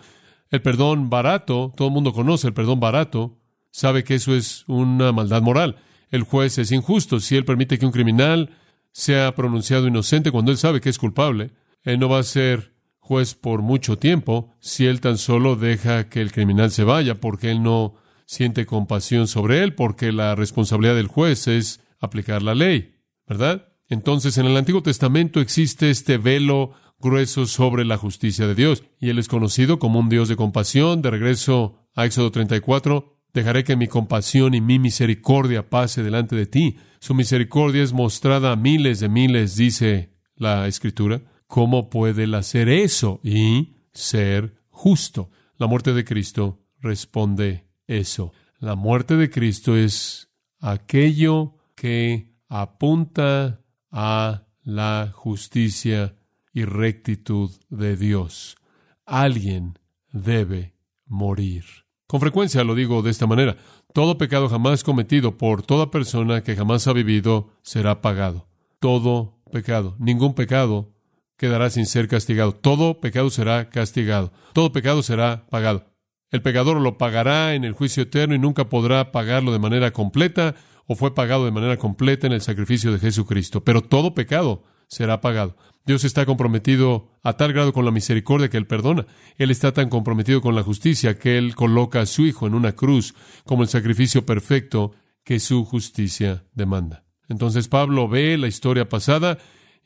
El 0.50 0.62
perdón 0.62 1.10
barato, 1.10 1.74
todo 1.76 1.88
el 1.88 1.94
mundo 1.94 2.14
conoce 2.14 2.48
el 2.48 2.54
perdón 2.54 2.80
barato, 2.80 3.40
sabe 3.72 4.04
que 4.04 4.16
eso 4.16 4.36
es 4.36 4.64
una 4.68 5.12
maldad 5.12 5.42
moral. 5.42 5.78
El 6.10 6.24
juez 6.24 6.58
es 6.58 6.72
injusto 6.72 7.20
si 7.20 7.36
él 7.36 7.46
permite 7.46 7.80
que 7.80 7.86
un 7.86 7.92
criminal 7.92 8.52
sea 8.92 9.34
pronunciado 9.34 9.88
inocente 9.88 10.32
cuando 10.32 10.52
él 10.52 10.58
sabe 10.58 10.82
que 10.82 10.90
es 10.90 10.98
culpable. 10.98 11.52
Él 11.84 12.00
no 12.00 12.10
va 12.10 12.20
a 12.20 12.24
ser 12.24 12.74
juez 13.00 13.34
por 13.34 13.62
mucho 13.62 13.98
tiempo 13.98 14.54
si 14.60 14.86
él 14.86 15.02
tan 15.02 15.18
solo 15.18 15.56
deja 15.56 16.10
que 16.10 16.22
el 16.22 16.32
criminal 16.32 16.72
se 16.72 16.84
vaya 16.84 17.20
porque 17.20 17.52
él 17.52 17.64
no 17.64 17.96
siente 18.26 18.66
compasión 18.66 19.28
sobre 19.28 19.64
él, 19.64 19.76
porque 19.76 20.12
la 20.12 20.36
responsabilidad 20.36 20.96
del 20.96 21.08
juez 21.08 21.48
es 21.48 21.82
aplicar 22.00 22.42
la 22.42 22.56
ley, 22.56 22.96
¿verdad? 23.28 23.71
Entonces, 23.92 24.38
en 24.38 24.46
el 24.46 24.56
Antiguo 24.56 24.82
Testamento 24.82 25.42
existe 25.42 25.90
este 25.90 26.18
velo 26.18 26.72
grueso 26.98 27.46
sobre 27.46 27.84
la 27.84 27.98
justicia 27.98 28.48
de 28.48 28.56
Dios, 28.56 28.86
y 29.02 29.10
Él 29.10 29.20
es 29.20 29.28
conocido 29.28 29.80
como 29.80 30.00
un 30.00 30.08
Dios 30.08 30.30
de 30.30 30.38
compasión. 30.38 31.02
De 31.02 31.12
regreso 31.12 31.76
a 31.94 32.06
Éxodo 32.06 32.32
34, 32.32 33.20
dejaré 33.34 33.66
que 33.66 33.76
mi 33.76 33.90
compasión 33.90 34.54
y 34.54 34.62
mi 34.62 34.80
misericordia 34.80 35.70
pase 35.70 36.04
delante 36.04 36.38
de 36.38 36.46
ti. 36.46 36.78
Su 37.02 37.14
misericordia 37.16 37.84
es 37.84 37.92
mostrada 37.92 38.54
a 38.54 38.56
miles 38.56 39.02
de 39.02 39.10
miles, 39.10 39.58
dice 39.58 40.14
la 40.38 40.68
Escritura. 40.68 41.22
¿Cómo 41.46 41.90
puede 41.90 42.24
Él 42.24 42.36
hacer 42.36 42.70
eso 42.70 43.20
y 43.26 43.76
ser 43.92 44.56
justo? 44.70 45.32
La 45.58 45.68
muerte 45.68 45.92
de 45.92 46.06
Cristo 46.06 46.64
responde 46.80 47.68
eso. 47.88 48.32
La 48.58 48.76
muerte 48.76 49.18
de 49.18 49.30
Cristo 49.30 49.76
es 49.76 50.30
aquello 50.62 51.58
que 51.76 52.32
apunta 52.48 53.61
a 53.92 54.44
la 54.64 55.12
justicia 55.14 56.16
y 56.54 56.66
rectitud 56.66 57.52
de 57.70 57.96
Dios. 57.98 58.58
Alguien 59.06 59.80
debe 60.12 60.76
morir. 61.06 61.66
Con 62.08 62.20
frecuencia 62.20 62.64
lo 62.64 62.76
digo 62.76 63.02
de 63.02 63.12
esta 63.12 63.28
manera. 63.28 63.58
Todo 63.94 64.18
pecado 64.18 64.50
jamás 64.50 64.84
cometido 64.84 65.38
por 65.38 65.64
toda 65.64 65.92
persona 65.92 66.44
que 66.44 66.56
jamás 66.56 66.88
ha 66.88 66.94
vivido 66.94 67.52
será 67.62 68.02
pagado. 68.02 68.48
Todo 68.80 69.40
pecado. 69.52 69.96
Ningún 70.00 70.34
pecado 70.34 70.94
quedará 71.38 71.70
sin 71.70 71.86
ser 71.86 72.08
castigado. 72.08 72.54
Todo 72.54 73.00
pecado 73.00 73.30
será 73.30 73.70
castigado. 73.70 74.32
Todo 74.54 74.72
pecado 74.72 75.04
será 75.04 75.46
pagado. 75.50 75.86
El 76.32 76.42
pecador 76.42 76.80
lo 76.80 76.98
pagará 76.98 77.56
en 77.56 77.66
el 77.66 77.74
juicio 77.74 78.04
eterno 78.04 78.36
y 78.36 78.40
nunca 78.40 78.70
podrá 78.70 79.12
pagarlo 79.12 79.52
de 79.52 79.60
manera 79.60 79.92
completa 79.92 80.56
fue 80.96 81.14
pagado 81.14 81.46
de 81.46 81.52
manera 81.52 81.78
completa 81.78 82.28
en 82.28 82.34
el 82.34 82.42
sacrificio 82.42 82.92
de 82.92 83.00
Jesucristo. 83.00 83.64
Pero 83.64 83.82
todo 83.82 84.14
pecado 84.14 84.64
será 84.88 85.22
pagado. 85.22 85.56
Dios 85.86 86.04
está 86.04 86.26
comprometido 86.26 87.10
a 87.24 87.34
tal 87.34 87.54
grado 87.54 87.74
con 87.74 87.86
la 87.86 87.92
misericordia 87.92 88.50
que 88.50 88.58
Él 88.58 88.68
perdona. 88.68 89.08
Él 89.38 89.52
está 89.52 89.72
tan 89.72 89.90
comprometido 89.90 90.42
con 90.42 90.56
la 90.56 90.64
justicia 90.64 91.18
que 91.18 91.38
Él 91.38 91.56
coloca 91.56 92.02
a 92.02 92.06
su 92.06 92.26
Hijo 92.26 92.46
en 92.46 92.54
una 92.54 92.74
cruz 92.74 93.16
como 93.46 93.64
el 93.64 93.70
sacrificio 93.70 94.26
perfecto 94.26 94.94
que 95.24 95.40
su 95.40 95.66
justicia 95.66 96.46
demanda. 96.54 97.06
Entonces 97.30 97.68
Pablo 97.68 98.08
ve 98.08 98.38
la 98.38 98.48
historia 98.48 98.90
pasada 98.90 99.38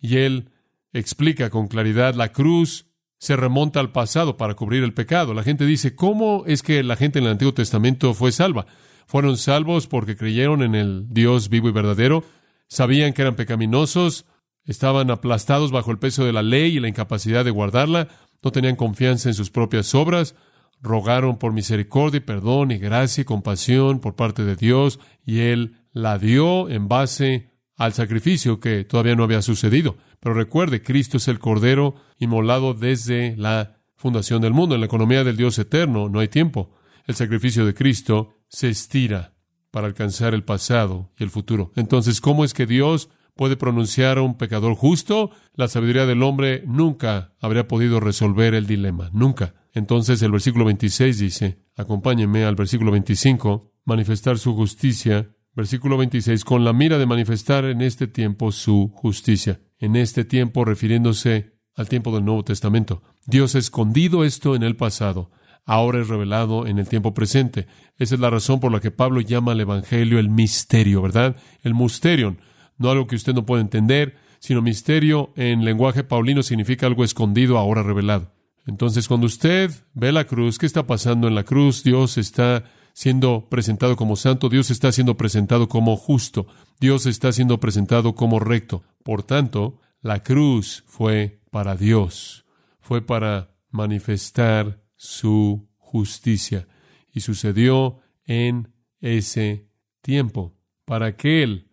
y 0.02 0.18
él 0.18 0.50
explica 0.94 1.50
con 1.50 1.68
claridad 1.68 2.16
la 2.16 2.32
cruz 2.32 2.88
se 3.18 3.36
remonta 3.36 3.80
al 3.80 3.92
pasado 3.92 4.38
para 4.38 4.56
cubrir 4.56 4.84
el 4.84 4.94
pecado. 4.94 5.34
La 5.34 5.44
gente 5.44 5.66
dice, 5.66 5.96
¿cómo 5.96 6.44
es 6.48 6.64
que 6.64 6.84
la 6.84 6.96
gente 6.96 7.20
en 7.20 7.26
el 7.26 7.32
Antiguo 7.32 7.54
Testamento 7.54 8.14
fue 8.14 8.32
salva? 8.32 8.66
Fueron 9.06 9.38
salvos 9.38 9.88
porque 9.88 10.16
creyeron 10.16 10.64
en 10.64 10.76
el 10.76 11.06
Dios 11.10 11.50
vivo 11.50 11.70
y 11.70 11.72
verdadero, 11.72 12.24
sabían 12.68 13.14
que 13.14 13.22
eran 13.22 13.36
pecaminosos, 13.36 14.26
estaban 14.66 15.12
aplastados 15.12 15.72
bajo 15.72 15.92
el 15.92 16.00
peso 16.00 16.26
de 16.26 16.34
la 16.34 16.42
ley 16.42 16.78
y 16.78 16.80
la 16.80 16.88
incapacidad 16.88 17.46
de 17.46 17.52
guardarla, 17.52 18.08
no 18.44 18.52
tenían 18.52 18.76
confianza 18.76 19.30
en 19.30 19.36
sus 19.36 19.50
propias 19.50 19.94
obras, 19.96 20.36
rogaron 20.82 21.38
por 21.38 21.54
misericordia 21.54 22.18
y 22.18 22.22
perdón 22.22 22.72
y 22.72 22.78
gracia 22.78 23.22
y 23.22 23.26
compasión 23.26 24.00
por 24.00 24.16
parte 24.16 24.44
de 24.44 24.56
Dios, 24.56 25.00
y 25.26 25.40
Él 25.40 25.78
la 25.92 26.18
dio 26.18 26.70
en 26.70 26.88
base 26.88 27.50
al 27.78 27.94
sacrificio 27.94 28.60
que 28.60 28.84
todavía 28.84 29.16
no 29.16 29.24
había 29.24 29.42
sucedido. 29.42 29.98
Pero 30.20 30.36
recuerde, 30.36 30.82
Cristo 30.82 31.18
es 31.18 31.28
el 31.28 31.40
Cordero 31.40 31.96
inmolado 32.20 32.74
desde 32.74 33.36
la 33.38 33.78
fundación 33.96 34.42
del 34.42 34.54
mundo. 34.54 34.76
En 34.76 34.82
la 34.82 34.88
economía 34.88 35.24
del 35.24 35.38
Dios 35.38 35.58
eterno 35.60 36.10
no 36.10 36.20
hay 36.20 36.28
tiempo. 36.28 36.72
El 37.06 37.16
sacrificio 37.16 37.66
de 37.66 37.74
Cristo 37.74 38.35
se 38.56 38.70
estira 38.70 39.34
para 39.70 39.88
alcanzar 39.88 40.34
el 40.34 40.46
pasado 40.46 41.12
y 41.20 41.24
el 41.24 41.30
futuro. 41.30 41.74
Entonces, 41.76 42.22
¿cómo 42.22 42.46
es 42.46 42.54
que 42.54 42.66
Dios 42.66 43.10
puede 43.36 43.58
pronunciar 43.58 44.18
a 44.18 44.22
un 44.22 44.38
pecador 44.38 44.76
justo? 44.76 45.32
La 45.56 45.68
sabiduría 45.68 46.06
del 46.06 46.24
hombre 46.24 46.64
nunca 46.66 47.34
habría 47.42 47.68
podido 47.68 48.00
resolver 48.00 48.54
el 48.54 48.66
dilema. 48.66 49.10
Nunca. 49.12 49.56
Entonces 49.74 50.22
el 50.22 50.32
versículo 50.32 50.64
26 50.64 51.20
dice, 51.20 51.60
acompáñenme 51.76 52.46
al 52.46 52.56
versículo 52.56 52.92
25, 52.92 53.74
manifestar 53.84 54.38
su 54.40 54.56
justicia. 54.56 55.36
Versículo 55.54 55.98
26, 55.98 56.46
con 56.46 56.64
la 56.64 56.72
mira 56.72 56.98
de 56.98 57.06
manifestar 57.06 57.66
en 57.66 57.82
este 57.82 58.08
tiempo 58.08 58.54
su 58.54 58.90
justicia. 58.96 59.60
En 59.80 59.98
este 59.98 60.24
tiempo 60.24 60.64
refiriéndose 60.64 61.58
al 61.76 61.90
tiempo 61.90 62.16
del 62.16 62.24
Nuevo 62.24 62.46
Testamento. 62.46 63.04
Dios 63.26 63.56
ha 63.56 63.60
escondido 63.60 64.24
esto 64.24 64.56
en 64.56 64.64
el 64.64 64.78
pasado 64.78 65.30
ahora 65.66 66.02
es 66.02 66.08
revelado 66.08 66.68
en 66.68 66.80
el 66.80 66.88
tiempo 66.88 67.14
presente. 67.14 67.68
Esa 67.98 68.16
es 68.16 68.22
la 68.22 68.30
razón 68.30 68.60
por 68.60 68.72
la 68.72 68.80
que 68.80 68.92
Pablo 68.92 69.22
llama 69.22 69.52
al 69.52 69.62
Evangelio 69.62 70.20
el 70.20 70.30
misterio, 70.30 71.02
¿verdad? 71.02 71.36
El 71.64 71.74
musterion, 71.74 72.40
no 72.78 72.90
algo 72.90 73.08
que 73.08 73.16
usted 73.16 73.34
no 73.34 73.46
puede 73.46 73.62
entender, 73.62 74.16
sino 74.40 74.62
misterio 74.62 75.34
en 75.36 75.66
lenguaje 75.66 76.04
paulino 76.04 76.44
significa 76.44 76.86
algo 76.86 77.04
escondido, 77.04 77.58
ahora 77.58 77.84
revelado. 77.84 78.32
Entonces, 78.68 79.08
cuando 79.08 79.28
usted 79.28 79.72
ve 79.94 80.12
la 80.12 80.26
cruz, 80.26 80.58
¿qué 80.58 80.66
está 80.66 80.88
pasando 80.88 81.28
en 81.28 81.36
la 81.36 81.44
cruz? 81.44 81.84
Dios 81.84 82.18
está 82.18 82.64
siendo 82.94 83.48
presentado 83.50 83.96
como 83.96 84.16
santo, 84.16 84.50
Dios 84.50 84.72
está 84.72 84.92
siendo 84.92 85.18
presentado 85.18 85.68
como 85.68 85.96
justo, 85.98 86.48
Dios 86.80 87.06
está 87.06 87.32
siendo 87.32 87.60
presentado 87.60 88.16
como 88.16 88.40
recto. 88.40 88.84
Por 89.04 89.24
tanto, 89.24 89.80
la 90.02 90.24
cruz 90.24 90.84
fue 90.88 91.42
para 91.52 91.76
Dios, 91.76 92.46
fue 92.80 93.02
para 93.02 93.56
manifestar 93.70 94.85
su 94.96 95.68
justicia. 95.78 96.68
Y 97.12 97.22
sucedió 97.22 98.00
en 98.26 98.74
ese 99.00 99.70
tiempo, 100.02 100.56
para 100.86 101.16
que 101.16 101.44
Él, 101.44 101.68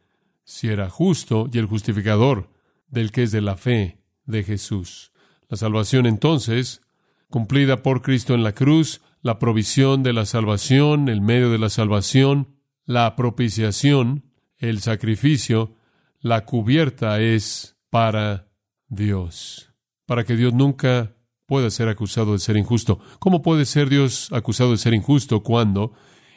si 0.45 0.69
era 0.69 0.89
justo 0.89 1.49
y 1.53 1.59
el 1.59 1.67
justificador 1.67 2.51
del 2.89 3.11
que 3.11 3.25
es 3.25 3.33
de 3.33 3.41
la 3.41 3.57
fe 3.57 3.99
de 4.25 4.43
Jesús. 4.45 5.13
La 5.49 5.57
salvación 5.57 6.07
entonces, 6.07 6.83
cumplida 7.29 7.83
por 7.83 8.03
Cristo 8.03 8.35
en 8.35 8.43
la 8.43 8.53
cruz, 8.53 9.01
la 9.23 9.39
provisión 9.39 10.03
de 10.03 10.13
la 10.13 10.27
salvación, 10.27 11.09
el 11.09 11.21
medio 11.21 11.51
de 11.51 11.59
la 11.59 11.71
salvación, 11.71 12.57
la 12.85 13.17
propiciación, 13.17 14.25
el 14.59 14.81
sacrificio, 14.81 15.77
la 16.21 16.45
cubierta 16.45 17.21
es 17.21 17.77
para 17.91 18.49
Dios, 18.89 19.73
para 20.07 20.25
que 20.25 20.37
Dios 20.37 20.53
nunca 20.53 21.15
puede 21.53 21.71
ser 21.71 21.91
acusado 21.91 22.33
de 22.33 22.39
ser 22.39 22.57
injusto. 22.57 22.99
¿Cómo 23.19 23.43
puede 23.43 23.67
ser 23.67 23.91
Dios 23.91 24.33
acusado 24.33 24.71
de 24.71 24.79
ser 24.79 24.95
injusto 24.95 25.43
cuando 25.43 25.93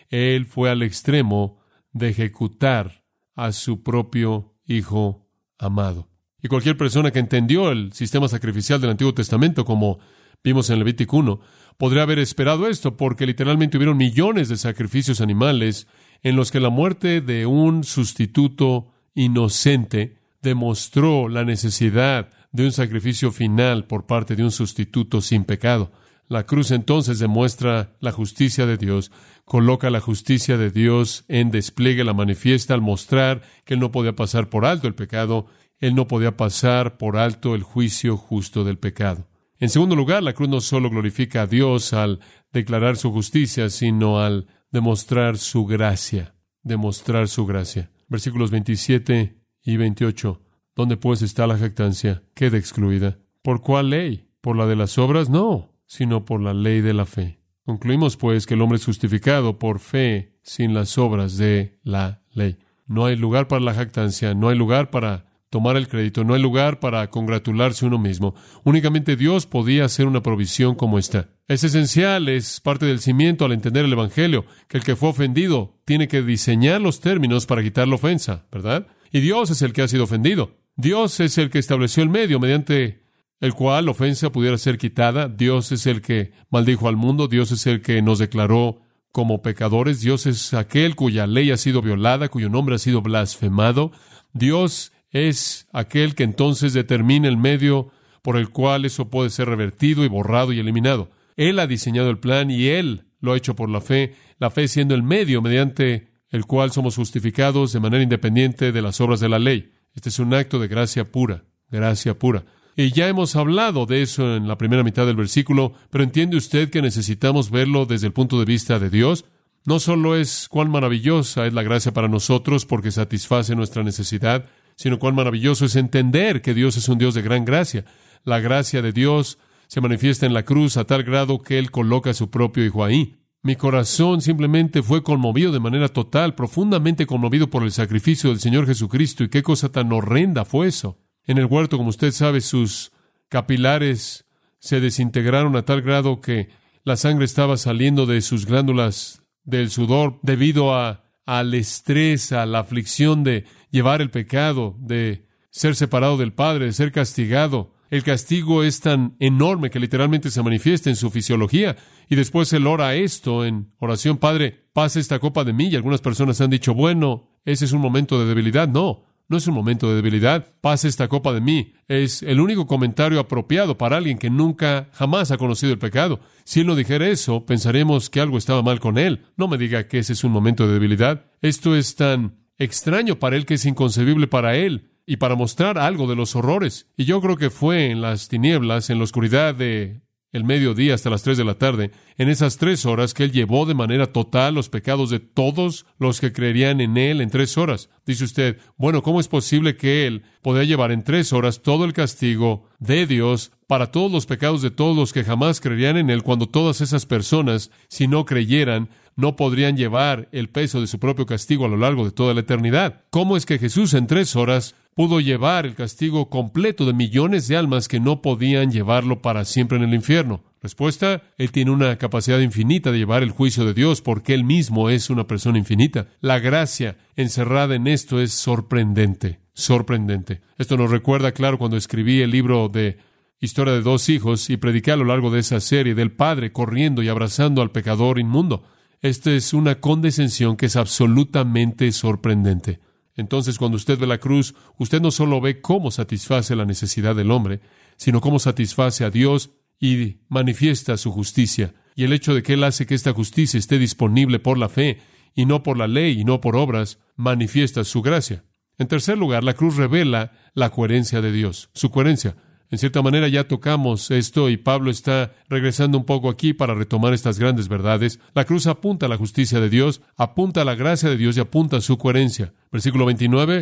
Él 0.10 0.46
fue 0.46 0.70
al 0.70 0.84
extremo 0.84 1.62
de 1.94 2.10
ejecutar 2.10 3.06
a 3.34 3.54
su 3.54 3.82
propio 3.82 4.58
Hijo 4.66 5.30
amado? 5.58 6.10
Y 6.44 6.50
cualquier 6.50 6.76
persona 6.76 7.12
que 7.12 7.20
entendió 7.20 7.72
el 7.72 7.94
sistema 7.94 8.28
sacrificial 8.28 8.82
del 8.82 8.90
Antiguo 8.90 9.14
Testamento, 9.14 9.64
como 9.64 10.00
vimos 10.44 10.70
en 10.70 10.80
Levítico 10.80 11.16
1, 11.16 11.40
podría 11.78 12.04
haber 12.04 12.20
esperado 12.20 12.68
esto, 12.68 12.98
porque 12.98 13.26
literalmente 13.26 13.78
hubieron 13.78 13.96
millones 13.96 14.50
de 14.50 14.58
sacrificios 14.58 15.22
animales 15.22 15.88
en 16.24 16.36
los 16.36 16.52
que 16.52 16.60
la 16.60 16.72
muerte 16.72 17.22
de 17.22 17.46
un 17.46 17.86
sustituto 17.86 18.92
inocente 19.14 20.18
demostró 20.42 21.30
la 21.30 21.46
necesidad 21.46 22.32
de 22.56 22.64
un 22.64 22.72
sacrificio 22.72 23.34
final 23.34 23.86
por 23.86 24.06
parte 24.06 24.38
de 24.38 24.44
un 24.44 24.52
sustituto 24.52 25.20
sin 25.20 25.44
pecado. 25.44 25.92
La 26.28 26.46
cruz 26.46 26.72
entonces 26.72 27.20
demuestra 27.20 27.98
la 28.00 28.14
justicia 28.14 28.66
de 28.66 28.78
Dios, 28.78 29.12
coloca 29.44 29.90
la 29.90 30.00
justicia 30.00 30.58
de 30.58 30.72
Dios 30.72 31.26
en 31.28 31.52
despliegue, 31.52 32.06
la 32.06 32.14
manifiesta 32.14 32.74
al 32.74 32.82
mostrar 32.82 33.42
que 33.66 33.74
Él 33.74 33.82
no 33.82 33.92
podía 33.92 34.16
pasar 34.16 34.50
por 34.50 34.66
alto 34.66 34.88
el 34.88 34.96
pecado, 34.96 35.48
Él 35.80 35.96
no 35.96 36.08
podía 36.08 36.38
pasar 36.38 36.98
por 36.98 37.18
alto 37.18 37.56
el 37.56 37.64
juicio 37.64 38.16
justo 38.16 38.64
del 38.64 38.78
pecado. 38.78 39.28
En 39.60 39.68
segundo 39.68 39.98
lugar, 39.98 40.24
la 40.24 40.34
cruz 40.34 40.48
no 40.48 40.62
solo 40.62 40.90
glorifica 40.90 41.42
a 41.42 41.48
Dios 41.48 41.92
al 41.92 42.22
declarar 42.54 42.96
su 42.96 43.12
justicia, 43.12 43.70
sino 43.70 44.22
al 44.22 44.48
demostrar 44.72 45.38
su 45.38 45.66
gracia, 45.66 46.36
demostrar 46.64 47.28
su 47.28 47.46
gracia. 47.46 47.92
Versículos 48.08 48.50
27 48.50 49.42
y 49.62 49.78
28. 49.78 50.45
¿Dónde 50.76 50.98
pues 50.98 51.22
está 51.22 51.48
la 51.48 51.58
jactancia? 51.58 52.24
Queda 52.34 52.58
excluida. 52.58 53.18
¿Por 53.42 53.62
cuál 53.62 53.92
ley? 53.92 54.28
¿Por 54.42 54.58
la 54.58 54.66
de 54.66 54.76
las 54.76 54.98
obras? 54.98 55.30
No, 55.30 55.72
sino 55.86 56.26
por 56.26 56.42
la 56.42 56.54
ley 56.54 56.82
de 56.82 56.94
la 56.94 57.06
fe. 57.06 57.40
Concluimos 57.64 58.18
pues 58.18 58.46
que 58.46 58.56
el 58.56 58.62
hombre 58.62 58.76
es 58.76 58.86
justificado 58.86 59.58
por 59.58 59.80
fe 59.80 60.34
sin 60.44 60.74
las 60.74 60.98
obras 60.98 61.38
de 61.38 61.80
la 61.84 62.22
ley. 62.34 62.58
No 62.88 63.06
hay 63.06 63.16
lugar 63.16 63.48
para 63.48 63.62
la 63.62 63.74
jactancia, 63.74 64.34
no 64.34 64.50
hay 64.50 64.58
lugar 64.58 64.90
para 64.90 65.26
tomar 65.50 65.78
el 65.78 65.88
crédito, 65.88 66.26
no 66.26 66.34
hay 66.34 66.42
lugar 66.42 66.82
para 66.82 67.10
congratularse 67.10 67.86
uno 67.86 67.98
mismo. 67.98 68.36
Únicamente 68.66 69.16
Dios 69.16 69.46
podía 69.46 69.86
hacer 69.86 70.06
una 70.06 70.22
provisión 70.22 70.76
como 70.76 71.00
esta. 71.00 71.30
Es 71.48 71.64
esencial, 71.64 72.28
es 72.28 72.60
parte 72.60 72.86
del 72.86 73.00
cimiento 73.00 73.46
al 73.46 73.54
entender 73.54 73.86
el 73.86 73.94
Evangelio, 73.94 74.46
que 74.68 74.78
el 74.78 74.84
que 74.84 74.98
fue 74.98 75.10
ofendido 75.10 75.80
tiene 75.86 76.10
que 76.10 76.22
diseñar 76.22 76.82
los 76.82 77.00
términos 77.00 77.46
para 77.46 77.64
quitar 77.64 77.88
la 77.88 77.96
ofensa, 77.96 78.46
¿verdad? 78.52 78.88
Y 79.12 79.22
Dios 79.22 79.50
es 79.50 79.62
el 79.62 79.72
que 79.72 79.82
ha 79.82 79.88
sido 79.88 80.04
ofendido. 80.04 80.65
Dios 80.76 81.20
es 81.22 81.38
el 81.38 81.50
que 81.50 81.60
estableció 81.60 82.04
el 82.04 82.10
medio 82.10 82.40
mediante 82.40 83.06
el 83.40 83.54
cual 83.54 83.86
la 83.86 83.92
ofensa 83.92 84.32
pudiera 84.32 84.58
ser 84.58 84.78
quitada. 84.78 85.30
Dios 85.30 85.72
es 85.72 85.86
el 85.88 86.02
que 86.02 86.34
maldijo 86.50 86.88
al 86.88 86.98
mundo. 86.98 87.28
Dios 87.28 87.52
es 87.52 87.66
el 87.68 87.82
que 87.82 88.02
nos 88.02 88.20
declaró 88.20 88.82
como 89.12 89.42
pecadores. 89.42 90.02
Dios 90.02 90.26
es 90.26 90.54
aquel 90.54 90.96
cuya 90.96 91.28
ley 91.28 91.52
ha 91.52 91.58
sido 91.58 91.82
violada, 91.82 92.28
cuyo 92.28 92.50
nombre 92.50 92.76
ha 92.76 92.80
sido 92.80 93.02
blasfemado. 93.02 93.92
Dios 94.34 94.92
es 95.12 95.68
aquel 95.72 96.16
que 96.16 96.24
entonces 96.24 96.74
determina 96.74 97.30
el 97.30 97.38
medio 97.38 97.92
por 98.22 98.36
el 98.36 98.50
cual 98.50 98.84
eso 98.84 99.10
puede 99.10 99.30
ser 99.30 99.48
revertido 99.48 100.04
y 100.04 100.10
borrado 100.10 100.52
y 100.52 100.60
eliminado. 100.60 101.10
Él 101.38 101.60
ha 101.60 101.68
diseñado 101.68 102.10
el 102.10 102.20
plan 102.20 102.52
y 102.52 102.68
Él 102.68 103.06
lo 103.22 103.34
ha 103.34 103.38
hecho 103.38 103.56
por 103.56 103.70
la 103.70 103.80
fe, 103.80 104.16
la 104.40 104.50
fe 104.50 104.68
siendo 104.68 104.96
el 104.96 105.04
medio 105.04 105.42
mediante 105.42 106.10
el 106.30 106.46
cual 106.46 106.72
somos 106.72 106.96
justificados 106.96 107.72
de 107.72 107.80
manera 107.80 108.04
independiente 108.04 108.72
de 108.72 108.82
las 108.82 109.00
obras 109.00 109.20
de 109.22 109.30
la 109.30 109.40
ley. 109.40 109.75
Este 109.96 110.10
es 110.10 110.20
un 110.20 110.34
acto 110.34 110.60
de 110.60 110.68
gracia 110.68 111.12
pura, 111.12 111.46
gracia 111.70 112.20
pura. 112.20 112.46
Y 112.76 112.92
ya 112.92 113.08
hemos 113.08 113.38
hablado 113.38 113.86
de 113.86 114.02
eso 114.02 114.36
en 114.36 114.48
la 114.48 114.58
primera 114.58 114.84
mitad 114.84 115.06
del 115.06 115.16
versículo, 115.16 115.74
pero 115.90 116.04
¿entiende 116.04 116.36
usted 116.36 116.70
que 116.70 116.82
necesitamos 116.82 117.50
verlo 117.50 117.86
desde 117.86 118.08
el 118.08 118.14
punto 118.14 118.38
de 118.38 118.46
vista 118.46 118.80
de 118.80 118.90
Dios? 118.90 119.24
No 119.66 119.80
solo 119.80 120.18
es 120.18 120.50
cuán 120.50 120.70
maravillosa 120.70 121.48
es 121.48 121.54
la 121.54 121.64
gracia 121.64 121.94
para 121.94 122.10
nosotros 122.10 122.66
porque 122.66 122.92
satisface 122.92 123.56
nuestra 123.56 123.84
necesidad, 123.84 124.46
sino 124.76 125.00
cuán 125.00 125.16
maravilloso 125.16 125.66
es 125.66 125.78
entender 125.78 126.42
que 126.42 126.54
Dios 126.54 126.76
es 126.76 126.90
un 126.90 126.98
Dios 126.98 127.14
de 127.14 127.22
gran 127.22 127.46
gracia. 127.46 127.86
La 128.26 128.42
gracia 128.42 128.82
de 128.82 128.92
Dios 128.92 129.40
se 129.68 129.82
manifiesta 129.82 130.26
en 130.26 130.34
la 130.34 130.44
cruz 130.44 130.76
a 130.76 130.84
tal 130.84 131.04
grado 131.04 131.40
que 131.40 131.58
Él 131.58 131.72
coloca 131.72 132.10
a 132.10 132.14
su 132.14 132.30
propio 132.30 132.66
Hijo 132.66 132.84
ahí. 132.84 133.16
Mi 133.46 133.56
corazón 133.56 134.22
simplemente 134.22 134.82
fue 134.82 135.04
conmovido 135.04 135.52
de 135.52 135.60
manera 135.60 135.88
total, 135.88 136.34
profundamente 136.34 137.06
conmovido 137.06 137.48
por 137.48 137.62
el 137.62 137.72
sacrificio 137.72 138.32
del 138.32 138.40
Señor 138.40 138.66
Jesucristo. 138.66 139.24
Y 139.24 139.30
qué 139.30 139.44
cosa 139.44 139.72
tan 139.72 139.94
horrenda 139.94 140.46
fue 140.46 140.66
eso. 140.66 140.98
En 141.26 141.38
el 141.38 141.46
huerto, 141.46 141.78
como 141.78 141.90
usted 141.90 142.10
sabe, 142.10 142.42
sus 142.42 142.92
capilares 143.30 144.26
se 144.58 144.80
desintegraron 144.80 145.56
a 145.56 145.62
tal 145.64 145.84
grado 145.84 146.22
que 146.22 146.50
la 146.86 146.96
sangre 146.96 147.26
estaba 147.26 147.56
saliendo 147.58 148.08
de 148.08 148.22
sus 148.22 148.48
glándulas 148.48 149.22
del 149.44 149.70
sudor 149.70 150.18
debido 150.24 150.74
a, 150.74 151.04
al 151.28 151.54
estrés, 151.54 152.32
a 152.32 152.48
la 152.48 152.62
aflicción 152.62 153.24
de 153.24 153.46
llevar 153.70 154.02
el 154.02 154.10
pecado, 154.10 154.76
de 154.80 155.28
ser 155.52 155.76
separado 155.76 156.18
del 156.18 156.34
Padre, 156.34 156.66
de 156.66 156.74
ser 156.74 156.92
castigado. 156.92 157.75
El 157.96 158.04
castigo 158.04 158.62
es 158.62 158.82
tan 158.82 159.16
enorme 159.22 159.70
que 159.70 159.80
literalmente 159.80 160.30
se 160.30 160.44
manifiesta 160.44 160.90
en 160.90 160.98
su 160.98 161.12
fisiología. 161.12 161.78
Y 162.10 162.16
después 162.16 162.52
él 162.52 162.68
ora 162.68 162.94
esto 162.94 163.46
en 163.46 163.72
oración, 163.80 164.18
Padre, 164.18 164.66
pasa 164.74 165.00
esta 165.00 165.20
copa 165.20 165.46
de 165.46 165.54
mí. 165.54 165.70
Y 165.70 165.78
algunas 165.78 166.02
personas 166.02 166.42
han 166.42 166.50
dicho, 166.50 166.74
bueno, 166.74 167.30
ese 167.46 167.64
es 167.64 167.72
un 167.72 167.80
momento 167.80 168.20
de 168.20 168.26
debilidad. 168.26 168.68
No, 168.68 169.06
no 169.30 169.38
es 169.38 169.48
un 169.48 169.54
momento 169.54 169.88
de 169.88 169.96
debilidad. 169.96 170.56
Pase 170.60 170.90
esta 170.90 171.08
copa 171.08 171.32
de 171.32 171.40
mí. 171.40 171.72
Es 171.88 172.22
el 172.22 172.42
único 172.42 172.68
comentario 172.68 173.18
apropiado 173.18 173.78
para 173.78 173.96
alguien 173.96 174.18
que 174.18 174.30
nunca, 174.30 174.90
jamás 174.92 175.32
ha 175.32 175.38
conocido 175.38 175.72
el 175.72 175.80
pecado. 175.80 176.20
Si 176.44 176.60
él 176.60 176.68
no 176.68 176.76
dijera 176.76 177.08
eso, 177.08 177.46
pensaremos 177.46 178.10
que 178.10 178.20
algo 178.20 178.38
estaba 178.38 178.62
mal 178.62 178.82
con 178.82 178.98
él. 178.98 179.22
No 179.38 179.48
me 179.48 179.58
diga 179.58 179.88
que 179.88 180.00
ese 180.00 180.12
es 180.12 180.26
un 180.26 180.34
momento 180.34 180.68
de 180.68 180.74
debilidad. 180.74 181.28
Esto 181.42 181.78
es 181.78 181.96
tan 181.96 182.44
extraño 182.58 183.20
para 183.20 183.38
él 183.38 183.46
que 183.46 183.54
es 183.54 183.66
inconcebible 183.66 184.28
para 184.28 184.58
él 184.58 184.90
y 185.06 185.18
para 185.18 185.36
mostrar 185.36 185.78
algo 185.78 186.08
de 186.08 186.16
los 186.16 186.36
horrores. 186.36 186.88
Y 186.98 187.06
yo 187.06 187.22
creo 187.22 187.38
que 187.38 187.50
fue 187.50 187.92
en 187.92 188.02
las 188.02 188.28
tinieblas, 188.28 188.90
en 188.90 188.98
la 188.98 189.04
oscuridad 189.04 189.56
de 189.56 190.02
el 190.36 190.44
mediodía 190.44 190.94
hasta 190.94 191.10
las 191.10 191.24
tres 191.24 191.38
de 191.38 191.46
la 191.46 191.58
tarde, 191.58 191.92
en 192.18 192.28
esas 192.28 192.58
tres 192.58 192.86
horas 192.86 193.14
que 193.14 193.24
Él 193.24 193.32
llevó 193.32 193.66
de 193.66 193.74
manera 193.74 194.08
total 194.08 194.56
los 194.56 194.68
pecados 194.68 195.10
de 195.10 195.22
todos 195.22 195.86
los 195.98 196.20
que 196.20 196.34
creerían 196.34 196.82
en 196.82 196.98
Él 196.98 197.22
en 197.22 197.30
tres 197.30 197.58
horas. 197.58 197.90
Dice 198.06 198.26
usted, 198.26 198.58
bueno, 198.76 199.02
¿cómo 199.02 199.22
es 199.22 199.30
posible 199.30 199.78
que 199.78 200.06
Él 200.06 200.24
podía 200.42 200.66
llevar 200.66 200.92
en 200.92 201.06
tres 201.06 201.32
horas 201.32 201.62
todo 201.62 201.86
el 201.86 201.94
castigo 201.94 202.68
de 202.80 203.08
Dios 203.08 203.54
para 203.68 203.92
todos 203.92 204.12
los 204.12 204.26
pecados 204.26 204.62
de 204.62 204.72
todos 204.72 204.96
los 204.96 205.14
que 205.14 205.24
jamás 205.24 205.60
creerían 205.60 205.98
en 205.98 206.10
Él, 206.10 206.24
cuando 206.24 206.48
todas 206.48 206.82
esas 206.82 207.06
personas, 207.06 207.72
si 207.88 208.08
no 208.08 208.26
creyeran, 208.26 208.90
no 209.16 209.36
podrían 209.36 209.78
llevar 209.78 210.28
el 210.32 210.50
peso 210.50 210.82
de 210.82 210.88
su 210.88 211.00
propio 211.00 211.26
castigo 211.26 211.66
a 211.66 211.70
lo 211.70 211.78
largo 211.78 212.06
de 212.06 212.12
toda 212.12 212.34
la 212.34 212.42
eternidad? 212.42 213.04
¿Cómo 213.10 213.38
es 213.38 213.46
que 213.46 213.58
Jesús 213.58 213.94
en 213.94 214.08
tres 214.08 214.36
horas 214.36 214.76
pudo 214.94 215.20
llevar 215.20 215.66
el 215.66 215.76
castigo 215.76 216.30
completo 216.30 216.86
de 216.86 216.94
millones 216.94 217.48
de 217.48 217.58
almas 217.58 217.88
que 217.88 218.00
no 218.00 218.22
podían 218.22 218.72
llevarlo 218.72 219.22
para 219.22 219.46
siempre 219.46 219.78
en 219.78 219.84
el 219.84 219.94
infierno? 219.94 220.44
Respuesta, 220.62 221.22
Él 221.38 221.52
tiene 221.52 221.72
una 221.72 221.98
capacidad 221.98 222.40
infinita 222.40 222.92
de 222.92 222.98
llevar 222.98 223.24
el 223.24 223.32
juicio 223.32 223.66
de 223.66 223.74
Dios 223.74 224.02
porque 224.02 224.34
Él 224.34 224.44
mismo 224.44 224.90
es 224.90 225.10
una 225.10 225.28
persona 225.28 225.58
infinita. 225.58 226.08
La 226.22 226.40
gracia 226.40 226.98
encerrada 227.16 227.76
en 227.76 227.88
esto 227.88 228.20
es 228.20 228.34
sorprendente, 228.34 229.40
sorprendente. 229.54 230.42
Esto 230.58 230.76
nos 230.76 230.90
recuerda, 230.90 231.34
claro, 231.34 231.58
cuando 231.58 231.78
escribí 231.78 232.22
el 232.22 232.32
libro 232.32 232.68
de 232.68 232.98
Historia 233.40 233.74
de 233.74 233.82
dos 233.82 234.08
hijos 234.10 234.50
y 234.50 234.58
prediqué 234.58 234.92
a 234.92 234.96
lo 234.96 235.06
largo 235.06 235.30
de 235.30 235.40
esa 235.40 235.60
serie 235.60 235.94
del 235.94 236.12
Padre 236.12 236.52
corriendo 236.52 237.04
y 237.04 237.10
abrazando 237.10 237.62
al 237.62 237.72
pecador 237.72 238.18
inmundo. 238.18 238.64
Esta 239.02 239.32
es 239.32 239.54
una 239.54 239.82
condescensión 239.82 240.56
que 240.56 240.68
es 240.68 240.76
absolutamente 240.76 241.92
sorprendente. 241.92 242.80
Entonces, 243.16 243.58
cuando 243.58 243.78
usted 243.78 244.00
ve 244.00 244.08
la 244.08 244.20
cruz, 244.20 244.56
usted 244.78 245.02
no 245.02 245.12
solo 245.12 245.42
ve 245.42 245.62
cómo 245.62 245.92
satisface 245.92 246.56
la 246.56 246.66
necesidad 246.66 247.16
del 247.16 247.32
hombre, 247.32 247.62
sino 247.98 248.22
cómo 248.22 248.40
satisface 248.40 249.04
a 249.06 249.10
Dios 249.10 249.52
y 249.80 250.18
manifiesta 250.28 250.98
su 250.98 251.12
justicia. 251.12 251.74
Y 251.96 252.04
el 252.04 252.14
hecho 252.14 252.34
de 252.34 252.44
que 252.44 252.54
Él 252.54 252.64
hace 252.64 252.86
que 252.86 252.96
esta 252.96 253.14
justicia 253.14 253.58
esté 253.58 253.80
disponible 253.80 254.40
por 254.40 254.58
la 254.58 254.70
fe 254.70 255.00
y 255.34 255.46
no 255.46 255.64
por 255.64 255.78
la 255.78 255.88
ley 255.88 256.20
y 256.20 256.26
no 256.26 256.42
por 256.42 256.56
obras, 256.56 257.00
manifiesta 257.16 257.84
su 257.84 258.02
gracia. 258.02 258.44
En 258.78 258.88
tercer 258.88 259.18
lugar, 259.18 259.44
la 259.44 259.54
cruz 259.54 259.78
revela 259.78 260.34
la 260.54 260.70
coherencia 260.70 261.22
de 261.22 261.32
Dios, 261.32 261.70
su 261.74 261.92
coherencia. 261.92 262.36
En 262.76 262.80
cierta 262.80 263.02
manera 263.02 263.30
ya 263.30 263.48
tocamos 263.48 264.12
esto 264.12 264.50
y 264.50 264.58
Pablo 264.58 264.92
está 264.92 265.34
regresando 265.48 265.98
un 265.98 266.04
poco 266.04 266.30
aquí 266.30 266.52
para 266.52 266.74
retomar 266.74 267.14
estas 267.14 267.40
grandes 267.40 267.70
verdades. 267.70 268.20
La 268.34 268.44
cruz 268.44 268.68
apunta 268.68 269.06
a 269.06 269.10
la 269.10 269.16
justicia 269.16 269.62
de 269.62 269.70
Dios, 269.70 270.02
apunta 270.18 270.62
a 270.62 270.66
la 270.66 270.76
gracia 270.76 271.08
de 271.08 271.16
Dios 271.16 271.38
y 271.38 271.40
apunta 271.40 271.78
a 271.78 271.82
su 271.82 271.98
coherencia. 271.98 272.54
Versículo 272.74 273.06
29, 273.06 273.56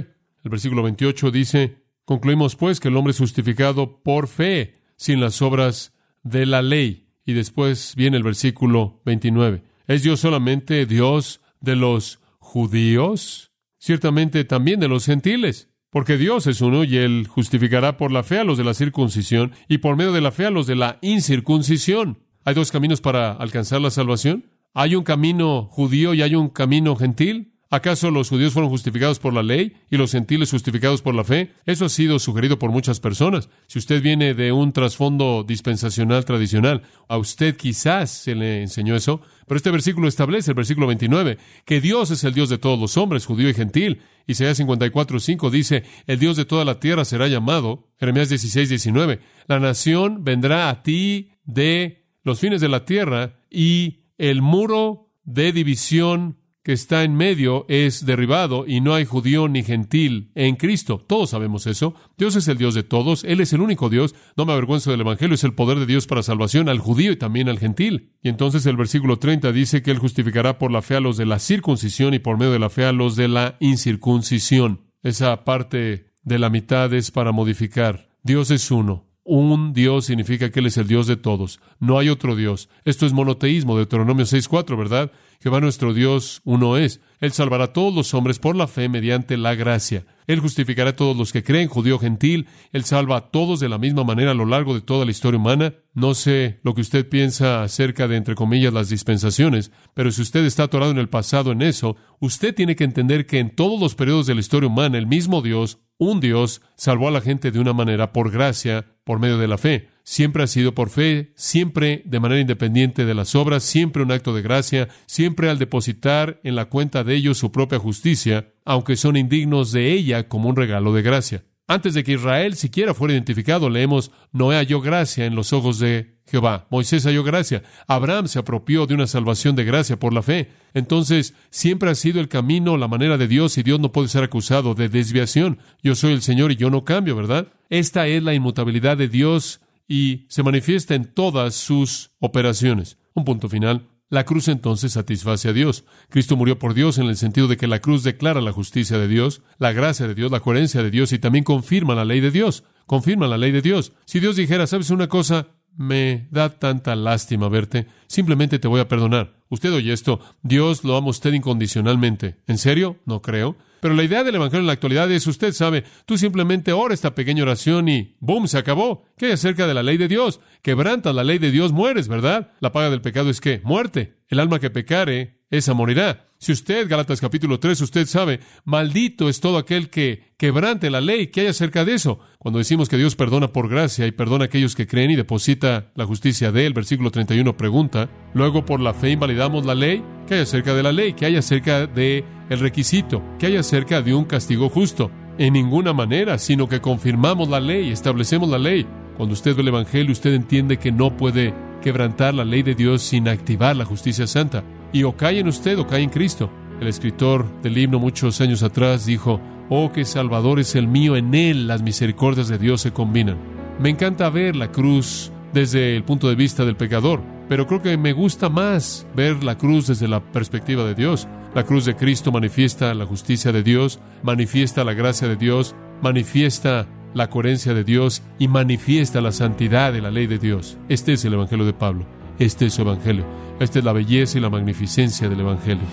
el 0.44 0.50
versículo 0.50 0.82
28 0.82 1.30
dice, 1.30 1.84
concluimos 2.06 2.56
pues 2.56 2.80
que 2.80 2.88
el 2.88 2.98
hombre 2.98 3.12
es 3.12 3.20
justificado 3.20 4.02
por 4.02 4.28
fe, 4.28 4.82
sin 4.96 5.22
las 5.22 5.44
obras 5.44 5.94
de 6.24 6.48
la 6.48 6.64
ley. 6.64 7.12
Y 7.24 7.34
después 7.34 7.94
viene 7.96 8.18
el 8.18 8.24
versículo 8.24 9.00
29. 9.06 9.62
¿Es 9.86 10.02
Dios 10.02 10.22
solamente 10.22 10.88
Dios 10.88 11.40
de 11.62 11.76
los 11.76 12.20
judíos? 12.40 13.52
Ciertamente 13.78 14.44
también 14.44 14.80
de 14.80 14.88
los 14.88 15.06
gentiles. 15.06 15.70
Porque 15.94 16.18
Dios 16.18 16.48
es 16.48 16.60
uno 16.62 16.84
y 16.84 16.98
Él 16.98 17.28
justificará 17.30 17.98
por 17.98 18.12
la 18.12 18.24
fe 18.24 18.40
a 18.40 18.44
los 18.44 18.58
de 18.58 18.64
la 18.64 18.74
circuncisión 18.74 19.52
y 19.68 19.78
por 19.78 19.96
medio 19.96 20.12
de 20.12 20.22
la 20.22 20.32
fe 20.32 20.48
a 20.48 20.50
los 20.50 20.66
de 20.66 20.76
la 20.76 20.98
incircuncisión. 21.02 22.18
¿Hay 22.44 22.56
dos 22.56 22.72
caminos 22.72 23.00
para 23.00 23.32
alcanzar 23.32 23.80
la 23.80 23.92
salvación? 23.92 24.50
¿Hay 24.74 24.96
un 24.96 25.04
camino 25.04 25.68
judío 25.70 26.16
y 26.16 26.24
hay 26.24 26.34
un 26.34 26.50
camino 26.50 26.96
gentil? 26.96 27.53
¿Acaso 27.74 28.12
los 28.12 28.30
judíos 28.30 28.54
fueron 28.54 28.70
justificados 28.70 29.18
por 29.18 29.34
la 29.34 29.42
ley 29.42 29.74
y 29.90 29.98
los 29.98 30.12
gentiles 30.12 30.52
justificados 30.52 31.02
por 31.02 31.16
la 31.16 31.24
fe? 31.24 31.54
Eso 31.66 31.86
ha 31.86 31.90
sido 31.90 32.20
sugerido 32.20 32.60
por 32.60 32.70
muchas 32.70 33.00
personas. 33.00 33.50
Si 33.66 33.80
usted 33.80 34.00
viene 34.00 34.36
de 34.36 34.52
un 34.52 34.74
trasfondo 34.74 35.44
dispensacional 35.44 36.24
tradicional, 36.24 36.84
a 37.08 37.18
usted 37.18 37.58
quizás 37.58 38.12
se 38.12 38.36
le 38.36 38.62
enseñó 38.62 38.96
eso, 38.96 39.22
pero 39.48 39.58
este 39.58 39.72
versículo 39.72 40.08
establece, 40.08 40.52
el 40.52 40.56
versículo 40.56 40.86
29, 40.86 41.40
que 41.66 41.82
Dios 41.82 42.12
es 42.12 42.24
el 42.24 42.36
Dios 42.36 42.50
de 42.50 42.60
todos 42.60 42.80
los 42.80 42.96
hombres, 42.96 43.26
judío 43.26 43.50
y 43.50 43.56
gentil. 43.56 44.02
Isaías 44.28 44.60
54.5 44.60 45.50
dice, 45.50 45.84
el 46.06 46.20
Dios 46.20 46.38
de 46.38 46.46
toda 46.46 46.66
la 46.66 46.80
tierra 46.80 47.06
será 47.06 47.28
llamado. 47.28 47.90
Jeremías 48.00 48.30
16, 48.30 48.70
19, 48.70 49.20
la 49.48 49.60
nación 49.60 50.24
vendrá 50.24 50.70
a 50.70 50.84
ti 50.84 51.32
de 51.44 52.06
los 52.22 52.40
fines 52.40 52.62
de 52.62 52.70
la 52.70 52.86
tierra 52.86 53.40
y 53.50 54.04
el 54.20 54.44
muro 54.44 55.10
de 55.24 55.52
división 55.52 56.38
que 56.64 56.72
está 56.72 57.04
en 57.04 57.16
medio 57.16 57.66
es 57.68 58.06
derribado 58.06 58.66
y 58.66 58.80
no 58.80 58.94
hay 58.94 59.04
judío 59.04 59.50
ni 59.50 59.64
gentil 59.64 60.32
en 60.34 60.56
Cristo. 60.56 61.04
Todos 61.06 61.32
sabemos 61.32 61.68
eso. 61.68 61.94
Dios 62.18 62.38
es 62.38 62.48
el 62.48 62.58
Dios 62.58 62.74
de 62.74 62.84
todos. 62.84 63.26
Él 63.26 63.42
es 63.42 63.52
el 63.52 63.62
único 63.62 63.90
Dios. 63.90 64.16
No 64.38 64.46
me 64.46 64.54
avergüenzo 64.54 64.90
del 64.90 65.02
Evangelio. 65.02 65.36
Es 65.36 65.44
el 65.44 65.54
poder 65.54 65.78
de 65.78 65.86
Dios 65.86 66.08
para 66.08 66.24
salvación 66.24 66.70
al 66.70 66.80
judío 66.80 67.12
y 67.12 67.18
también 67.18 67.50
al 67.50 67.60
gentil. 67.60 68.14
Y 68.22 68.30
entonces 68.30 68.66
el 68.66 68.78
versículo 68.78 69.20
30 69.20 69.52
dice 69.52 69.82
que 69.82 69.92
Él 69.92 70.00
justificará 70.00 70.58
por 70.58 70.72
la 70.72 70.82
fe 70.82 70.96
a 70.96 71.02
los 71.02 71.18
de 71.18 71.26
la 71.26 71.40
circuncisión 71.40 72.14
y 72.14 72.20
por 72.20 72.38
medio 72.38 72.54
de 72.54 72.60
la 72.60 72.70
fe 72.70 72.86
a 72.86 72.94
los 72.94 73.18
de 73.18 73.28
la 73.28 73.58
incircuncisión. 73.60 74.88
Esa 75.04 75.44
parte 75.44 76.14
de 76.24 76.40
la 76.40 76.50
mitad 76.50 76.94
es 76.94 77.12
para 77.12 77.34
modificar. 77.34 78.08
Dios 78.24 78.52
es 78.52 78.72
uno. 78.72 79.13
Un 79.26 79.72
Dios 79.72 80.06
significa 80.06 80.52
que 80.52 80.60
Él 80.60 80.66
es 80.66 80.78
el 80.78 80.88
Dios 80.88 81.08
de 81.08 81.16
todos. 81.16 81.62
No 81.80 81.98
hay 81.98 82.10
otro 82.10 82.36
Dios. 82.36 82.68
Esto 82.84 83.06
es 83.06 83.14
monoteísmo, 83.14 83.78
Deuteronomio 83.78 84.26
6.4, 84.26 84.78
¿verdad? 84.78 85.12
Jehová 85.42 85.62
nuestro 85.62 85.94
Dios 85.94 86.42
uno 86.44 86.78
es. 86.78 87.02
Él 87.20 87.32
salvará 87.32 87.66
a 87.66 87.74
todos 87.74 87.94
los 87.94 88.14
hombres 88.14 88.40
por 88.40 88.56
la 88.56 88.68
fe 88.68 88.90
mediante 88.90 89.38
la 89.38 89.56
gracia. 89.56 90.06
Él 90.28 90.40
justificará 90.40 90.92
a 90.92 90.96
todos 90.96 91.16
los 91.16 91.32
que 91.32 91.44
creen, 91.44 91.68
judío 91.68 92.00
gentil. 92.00 92.48
Él 92.72 92.84
salva 92.84 93.18
a 93.18 93.30
todos 93.30 93.60
de 93.60 93.70
la 93.70 93.78
misma 93.78 94.04
manera 94.04 94.32
a 94.32 94.36
lo 94.36 94.46
largo 94.46 94.74
de 94.74 94.82
toda 94.82 95.06
la 95.06 95.12
historia 95.12 95.40
humana. 95.40 95.74
No 95.94 96.16
sé 96.16 96.60
lo 96.64 96.74
que 96.74 96.82
usted 96.82 97.08
piensa 97.08 97.64
acerca 97.64 98.08
de, 98.08 98.18
entre 98.18 98.36
comillas, 98.36 98.74
las 98.74 98.90
dispensaciones, 98.90 99.72
pero 99.94 100.12
si 100.12 100.22
usted 100.22 100.46
está 100.46 100.64
atorado 100.64 100.92
en 100.92 100.98
el 100.98 101.10
pasado 101.10 101.52
en 101.52 101.62
eso, 101.62 101.96
usted 102.20 102.56
tiene 102.56 102.76
que 102.76 102.84
entender 102.86 103.26
que 103.26 103.40
en 103.40 103.56
todos 103.56 103.80
los 103.80 103.96
periodos 103.96 104.28
de 104.28 104.36
la 104.36 104.42
historia 104.42 104.70
humana, 104.70 104.98
el 104.98 105.08
mismo 105.08 105.42
Dios, 105.42 105.80
un 105.98 106.20
Dios, 106.20 106.62
salvó 106.76 107.08
a 107.08 107.12
la 107.12 107.22
gente 107.22 107.52
de 107.52 107.60
una 107.60 107.74
manera 107.74 108.14
por 108.14 108.32
gracia, 108.32 108.86
por 109.04 109.20
medio 109.20 109.38
de 109.38 109.48
la 109.48 109.58
fe 109.58 109.94
siempre 110.04 110.44
ha 110.44 110.48
sido 110.48 110.76
por 110.76 110.90
fe, 110.90 111.34
siempre 111.36 112.04
de 112.06 112.20
manera 112.20 112.42
independiente 112.42 113.06
de 113.06 113.14
las 113.14 113.36
obras, 113.36 113.64
siempre 113.64 114.04
un 114.04 114.12
acto 114.12 114.36
de 114.36 114.42
gracia, 114.42 114.90
siempre 115.06 115.50
al 115.50 115.60
depositar 115.60 116.40
en 116.44 116.56
la 116.56 116.66
cuenta 116.66 117.04
de 117.04 117.16
ellos 117.16 117.38
su 117.38 117.52
propia 117.52 117.80
justicia, 117.80 118.54
aunque 118.66 118.96
son 118.96 119.18
indignos 119.18 119.72
de 119.72 119.92
ella 119.92 120.28
como 120.28 120.50
un 120.50 120.56
regalo 120.56 120.94
de 120.94 121.02
gracia. 121.02 121.44
Antes 121.68 121.94
de 121.94 122.04
que 122.04 122.14
Israel 122.14 122.56
siquiera 122.56 122.94
fuera 122.94 123.14
identificado, 123.14 123.70
leemos, 123.70 124.12
Noé 124.32 124.58
halló 124.58 124.82
gracia 124.82 125.26
en 125.26 125.36
los 125.36 125.54
ojos 125.54 125.80
de 125.80 126.13
Jehová. 126.28 126.68
Moisés 126.70 127.06
halló 127.06 127.24
gracia. 127.24 127.64
Abraham 127.88 128.28
se 128.28 128.40
apropió 128.40 128.86
de 128.86 128.94
una 128.94 129.08
salvación 129.08 129.56
de 129.56 129.66
gracia 129.66 130.00
por 130.00 130.14
la 130.14 130.22
fe. 130.22 130.50
Entonces, 130.74 131.34
siempre 131.50 131.90
ha 131.90 131.96
sido 131.96 132.20
el 132.20 132.30
camino, 132.30 132.78
la 132.78 132.88
manera 132.88 133.18
de 133.18 133.28
Dios, 133.28 133.58
y 133.58 133.64
Dios 133.64 133.80
no 133.80 133.92
puede 133.92 134.08
ser 134.08 134.24
acusado 134.24 134.74
de 134.74 134.90
desviación. 134.90 135.60
Yo 135.82 135.96
soy 135.96 136.14
el 136.14 136.22
Señor 136.22 136.52
y 136.52 136.56
yo 136.56 136.70
no 136.70 136.86
cambio, 136.86 137.16
¿verdad? 137.16 137.48
Esta 137.70 138.08
es 138.08 138.24
la 138.24 138.34
inmutabilidad 138.34 138.98
de 138.98 139.08
Dios 139.08 139.62
y 139.88 140.26
se 140.30 140.44
manifiesta 140.44 140.96
en 140.96 141.06
todas 141.06 141.56
sus 141.56 142.12
operaciones. 142.20 142.98
Un 143.14 143.26
punto 143.26 143.50
final. 143.50 143.88
La 144.10 144.26
cruz 144.26 144.48
entonces 144.48 144.94
satisface 144.94 145.50
a 145.50 145.54
Dios. 145.54 145.86
Cristo 146.10 146.36
murió 146.36 146.60
por 146.60 146.76
Dios 146.76 147.00
en 147.00 147.08
el 147.08 147.18
sentido 147.18 147.48
de 147.48 147.58
que 147.58 147.66
la 147.66 147.80
cruz 147.80 148.04
declara 148.04 148.42
la 148.42 148.52
justicia 148.52 149.00
de 149.00 149.08
Dios, 149.08 149.42
la 149.58 149.72
gracia 149.72 150.08
de 150.08 150.14
Dios, 150.14 150.32
la 150.32 150.40
coherencia 150.40 150.84
de 150.84 150.92
Dios 150.92 151.12
y 151.14 151.20
también 151.20 151.44
confirma 151.44 151.96
la 151.96 152.06
ley 152.06 152.20
de 152.20 152.30
Dios. 152.30 152.64
Confirma 152.86 153.28
la 153.28 153.40
ley 153.40 153.52
de 153.52 153.64
Dios. 153.64 153.94
Si 154.06 154.20
Dios 154.20 154.36
dijera, 154.36 154.68
¿sabes 154.68 154.92
una 154.92 155.08
cosa? 155.08 155.48
Me 155.76 156.28
da 156.32 156.50
tanta 156.50 156.96
lástima 156.96 157.50
verte. 157.50 157.88
Simplemente 158.08 158.60
te 158.60 158.68
voy 158.68 158.80
a 158.80 158.88
perdonar. 158.88 159.36
Usted 159.50 159.74
oye 159.74 159.94
esto. 159.94 160.20
Dios 160.42 160.84
lo 160.84 160.96
ama 160.96 161.10
usted 161.10 161.34
incondicionalmente. 161.34 162.38
¿En 162.48 162.58
serio? 162.58 162.98
No 163.06 163.22
creo. 163.22 163.56
Pero 163.84 163.96
la 163.96 164.04
idea 164.04 164.24
del 164.24 164.36
Evangelio 164.36 164.62
en 164.62 164.68
la 164.68 164.74
actualidad 164.74 165.12
es, 165.12 165.28
usted 165.28 165.52
sabe, 165.52 165.84
tú 166.06 166.18
simplemente 166.18 166.72
ora 166.72 166.94
esta 166.94 167.14
pequeña 167.14 167.44
oración 167.44 167.90
y 167.90 168.16
¡boom! 168.22 168.48
se 168.48 168.58
acabó. 168.58 169.04
¿Qué 169.18 169.26
hay 169.26 169.32
acerca 169.34 169.68
de 169.68 169.74
la 169.74 169.84
ley 169.84 169.98
de 169.98 170.08
Dios? 170.08 170.40
Quebrantas 170.62 171.14
la 171.14 171.26
ley 171.26 171.38
de 171.38 171.52
Dios, 171.52 171.74
mueres, 171.74 172.08
¿verdad? 172.08 172.52
La 172.62 172.72
paga 172.72 172.90
del 172.90 173.02
pecado 173.02 173.30
es 173.30 173.42
que 173.42 173.60
muerte. 173.66 174.16
El 174.30 174.40
alma 174.40 174.60
que 174.60 174.70
pecare, 174.70 175.42
esa 175.50 175.74
morirá. 175.74 176.28
Si 176.44 176.52
usted, 176.52 176.90
Gálatas 176.90 177.22
capítulo 177.22 177.58
3, 177.58 177.80
usted 177.80 178.06
sabe, 178.06 178.42
maldito 178.66 179.30
es 179.30 179.40
todo 179.40 179.58
aquel 179.58 179.90
que 179.90 180.34
quebrante 180.36 180.90
la 180.90 181.00
ley, 181.00 181.28
que 181.28 181.40
hay 181.40 181.48
acerca 181.48 181.86
de 181.86 181.94
eso. 181.94 182.20
Cuando 182.38 182.58
decimos 182.58 182.90
que 182.90 182.98
Dios 182.98 183.16
perdona 183.16 183.54
por 183.54 183.70
gracia 183.70 184.06
y 184.08 184.12
perdona 184.12 184.44
a 184.44 184.48
aquellos 184.48 184.76
que 184.76 184.86
creen 184.86 185.12
y 185.12 185.16
deposita 185.16 185.94
la 185.96 186.06
justicia 186.06 186.52
de 186.52 186.66
él, 186.66 186.74
versículo 186.74 187.12
31 187.12 187.56
pregunta, 187.56 188.10
luego 188.34 188.66
por 188.66 188.82
la 188.82 188.94
fe 188.94 189.12
invalidamos 189.12 189.66
la 189.66 189.74
ley, 189.74 190.04
¿qué 190.28 190.34
hay 190.34 190.42
acerca 190.42 190.74
de 190.74 190.84
la 190.84 190.92
ley? 190.92 191.14
¿Qué 191.14 191.28
hay 191.28 191.38
acerca 191.38 191.88
de 191.88 192.26
el 192.50 192.60
requisito? 192.60 193.24
¿Qué 193.40 193.46
hay 193.46 193.56
acerca 193.56 194.02
de 194.02 194.14
un 194.14 194.26
castigo 194.26 194.68
justo? 194.68 195.12
En 195.38 195.54
ninguna 195.54 195.94
manera, 195.94 196.38
sino 196.40 196.68
que 196.68 196.82
confirmamos 196.82 197.48
la 197.48 197.62
ley, 197.62 197.90
establecemos 197.90 198.50
la 198.50 198.60
ley. 198.60 198.86
Cuando 199.18 199.34
usted 199.34 199.56
ve 199.56 199.62
el 199.62 199.68
Evangelio, 199.70 200.12
usted 200.12 200.34
entiende 200.34 200.78
que 200.78 200.92
no 200.92 201.16
puede 201.16 201.54
quebrantar 201.82 202.34
la 202.34 202.46
ley 202.46 202.64
de 202.64 202.76
Dios 202.76 203.02
sin 203.02 203.28
activar 203.28 203.76
la 203.76 203.86
justicia 203.86 204.26
santa. 204.26 204.64
Y 204.92 205.04
o 205.04 205.16
cae 205.16 205.40
en 205.40 205.48
usted 205.48 205.78
o 205.80 205.88
cae 205.88 206.02
en 206.02 206.10
Cristo. 206.10 206.50
El 206.80 206.88
escritor 206.88 207.46
del 207.62 207.78
himno 207.78 208.00
muchos 208.00 208.42
años 208.42 208.64
atrás 208.64 209.06
dijo, 209.06 209.40
Oh, 209.70 209.92
que 209.92 210.06
Salvador 210.06 210.60
es 210.60 210.76
el 210.76 210.88
mío, 210.88 211.16
en 211.16 211.34
él 211.34 211.68
las 211.68 211.82
misericordias 211.82 212.48
de 212.48 212.58
Dios 212.58 212.82
se 212.82 212.92
combinan. 212.92 213.38
Me 213.80 213.90
encanta 213.90 214.30
ver 214.30 214.56
la 214.56 214.72
cruz 214.72 215.32
desde 215.54 215.96
el 215.96 216.04
punto 216.04 216.28
de 216.28 216.36
vista 216.36 216.66
del 216.66 216.76
pecador, 216.76 217.22
pero 217.48 217.68
creo 217.68 217.82
que 217.82 217.98
me 217.98 218.14
gusta 218.14 218.50
más 218.50 219.08
ver 219.16 219.44
la 219.44 219.58
cruz 219.58 219.88
desde 219.88 220.08
la 220.08 220.20
perspectiva 220.20 220.84
de 220.84 220.96
Dios. 220.96 221.28
La 221.56 221.64
cruz 221.64 221.86
de 221.86 221.96
Cristo 221.96 222.32
manifiesta 222.32 222.94
la 222.94 223.06
justicia 223.06 223.52
de 223.52 223.64
Dios, 223.64 224.00
manifiesta 224.24 224.84
la 224.84 224.94
gracia 224.94 225.28
de 225.28 225.36
Dios, 225.36 225.76
manifiesta 226.02 226.88
la 227.14 227.30
coherencia 227.30 227.74
de 227.74 227.84
Dios 227.84 228.22
y 228.40 228.48
manifiesta 228.48 229.22
la 229.22 229.32
santidad 229.32 229.94
de 229.94 230.02
la 230.02 230.12
ley 230.12 230.28
de 230.28 230.40
Dios. 230.40 230.78
Este 230.90 231.14
es 231.14 231.26
el 231.26 231.34
Evangelio 231.34 231.66
de 231.66 231.74
Pablo. 231.74 232.06
Este 232.40 232.66
es 232.66 232.74
su 232.74 232.82
Evangelio. 232.82 233.26
Esta 233.60 233.80
es 233.80 233.86
la 233.86 233.94
belleza 233.94 234.38
y 234.38 234.42
la 234.42 234.50
magnificencia 234.50 235.30
del 235.30 235.42
Evangelio. 235.42 235.84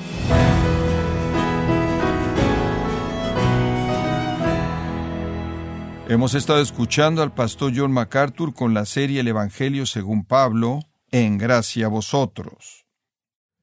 Hemos 6.09 6.35
estado 6.35 6.61
escuchando 6.61 7.23
al 7.23 7.33
pastor 7.35 7.73
John 7.77 7.93
MacArthur 7.93 8.53
con 8.53 8.75
la 8.75 8.85
serie 8.85 9.21
El 9.21 9.29
Evangelio 9.29 9.87
según 9.87 10.25
Pablo, 10.25 10.81
en 11.13 11.39
gracia 11.39 11.87
a 11.87 11.89
vosotros. 11.89 12.87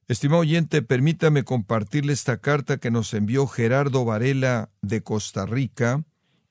Estimado 0.08 0.42
oyente, 0.42 0.82
permítame 0.82 1.44
compartirle 1.44 2.14
esta 2.14 2.38
carta 2.38 2.78
que 2.78 2.90
nos 2.92 3.14
envió 3.14 3.48
Gerardo 3.48 4.06
Varela 4.06 4.70
de 4.82 5.04
Costa 5.04 5.46
Rica 5.46 6.06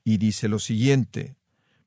y 0.06 0.18
dice 0.18 0.46
lo 0.46 0.60
siguiente. 0.60 1.36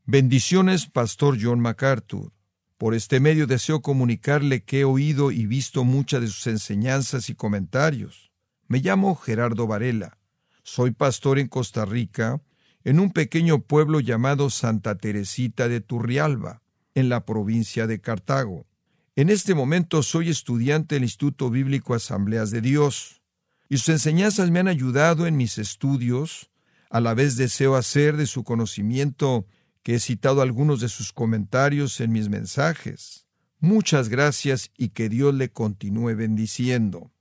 Bendiciones, 0.05 0.87
pastor 0.87 1.37
John 1.41 1.61
MacArthur. 1.61 2.33
Por 2.77 2.93
este 2.93 3.21
medio 3.21 3.47
deseo 3.47 3.81
comunicarle 3.81 4.65
que 4.65 4.81
he 4.81 4.83
oído 4.83 5.31
y 5.31 5.45
visto 5.45 5.85
muchas 5.85 6.19
de 6.19 6.27
sus 6.27 6.45
enseñanzas 6.47 7.29
y 7.29 7.35
comentarios. 7.35 8.33
Me 8.67 8.79
llamo 8.79 9.15
Gerardo 9.15 9.67
Varela. 9.67 10.17
Soy 10.63 10.91
pastor 10.91 11.39
en 11.39 11.47
Costa 11.47 11.85
Rica, 11.85 12.41
en 12.83 12.99
un 12.99 13.11
pequeño 13.11 13.61
pueblo 13.61 14.01
llamado 14.01 14.49
Santa 14.49 14.95
Teresita 14.95 15.69
de 15.69 15.79
Turrialba, 15.79 16.61
en 16.95 17.07
la 17.07 17.25
provincia 17.25 17.87
de 17.87 18.01
Cartago. 18.01 18.67
En 19.15 19.29
este 19.29 19.55
momento 19.55 20.03
soy 20.03 20.29
estudiante 20.29 20.95
del 20.95 21.05
Instituto 21.05 21.49
Bíblico 21.49 21.93
Asambleas 21.93 22.51
de 22.51 22.59
Dios, 22.59 23.21
y 23.69 23.77
sus 23.77 23.89
enseñanzas 23.89 24.51
me 24.51 24.59
han 24.59 24.67
ayudado 24.67 25.25
en 25.25 25.37
mis 25.37 25.57
estudios. 25.57 26.48
A 26.89 26.99
la 26.99 27.13
vez 27.13 27.35
deseo 27.35 27.75
hacer 27.75 28.17
de 28.17 28.25
su 28.25 28.43
conocimiento 28.43 29.45
que 29.83 29.95
he 29.95 29.99
citado 29.99 30.41
algunos 30.41 30.81
de 30.81 30.89
sus 30.89 31.13
comentarios 31.13 31.99
en 32.01 32.11
mis 32.11 32.29
mensajes. 32.29 33.27
Muchas 33.59 34.09
gracias 34.09 34.71
y 34.77 34.89
que 34.89 35.09
Dios 35.09 35.33
le 35.33 35.51
continúe 35.51 36.15
bendiciendo. 36.15 37.11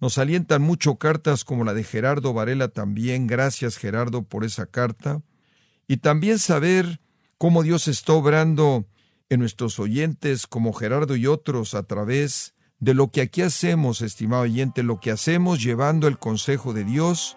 Nos 0.00 0.16
alientan 0.16 0.62
mucho 0.62 0.96
cartas 0.96 1.44
como 1.44 1.64
la 1.64 1.74
de 1.74 1.84
Gerardo 1.84 2.32
Varela 2.32 2.68
también, 2.68 3.26
gracias 3.26 3.76
Gerardo 3.76 4.22
por 4.22 4.44
esa 4.44 4.66
carta, 4.66 5.22
y 5.86 5.98
también 5.98 6.38
saber 6.38 7.00
cómo 7.36 7.62
Dios 7.62 7.88
está 7.88 8.14
obrando 8.14 8.86
en 9.28 9.40
nuestros 9.40 9.78
oyentes 9.78 10.46
como 10.46 10.72
Gerardo 10.72 11.16
y 11.16 11.26
otros 11.26 11.74
a 11.74 11.82
través 11.82 12.54
de 12.78 12.94
lo 12.94 13.10
que 13.10 13.20
aquí 13.20 13.42
hacemos, 13.42 14.00
estimado 14.00 14.42
oyente, 14.42 14.82
lo 14.82 15.00
que 15.00 15.10
hacemos 15.10 15.62
llevando 15.62 16.08
el 16.08 16.18
consejo 16.18 16.72
de 16.72 16.84
Dios 16.84 17.36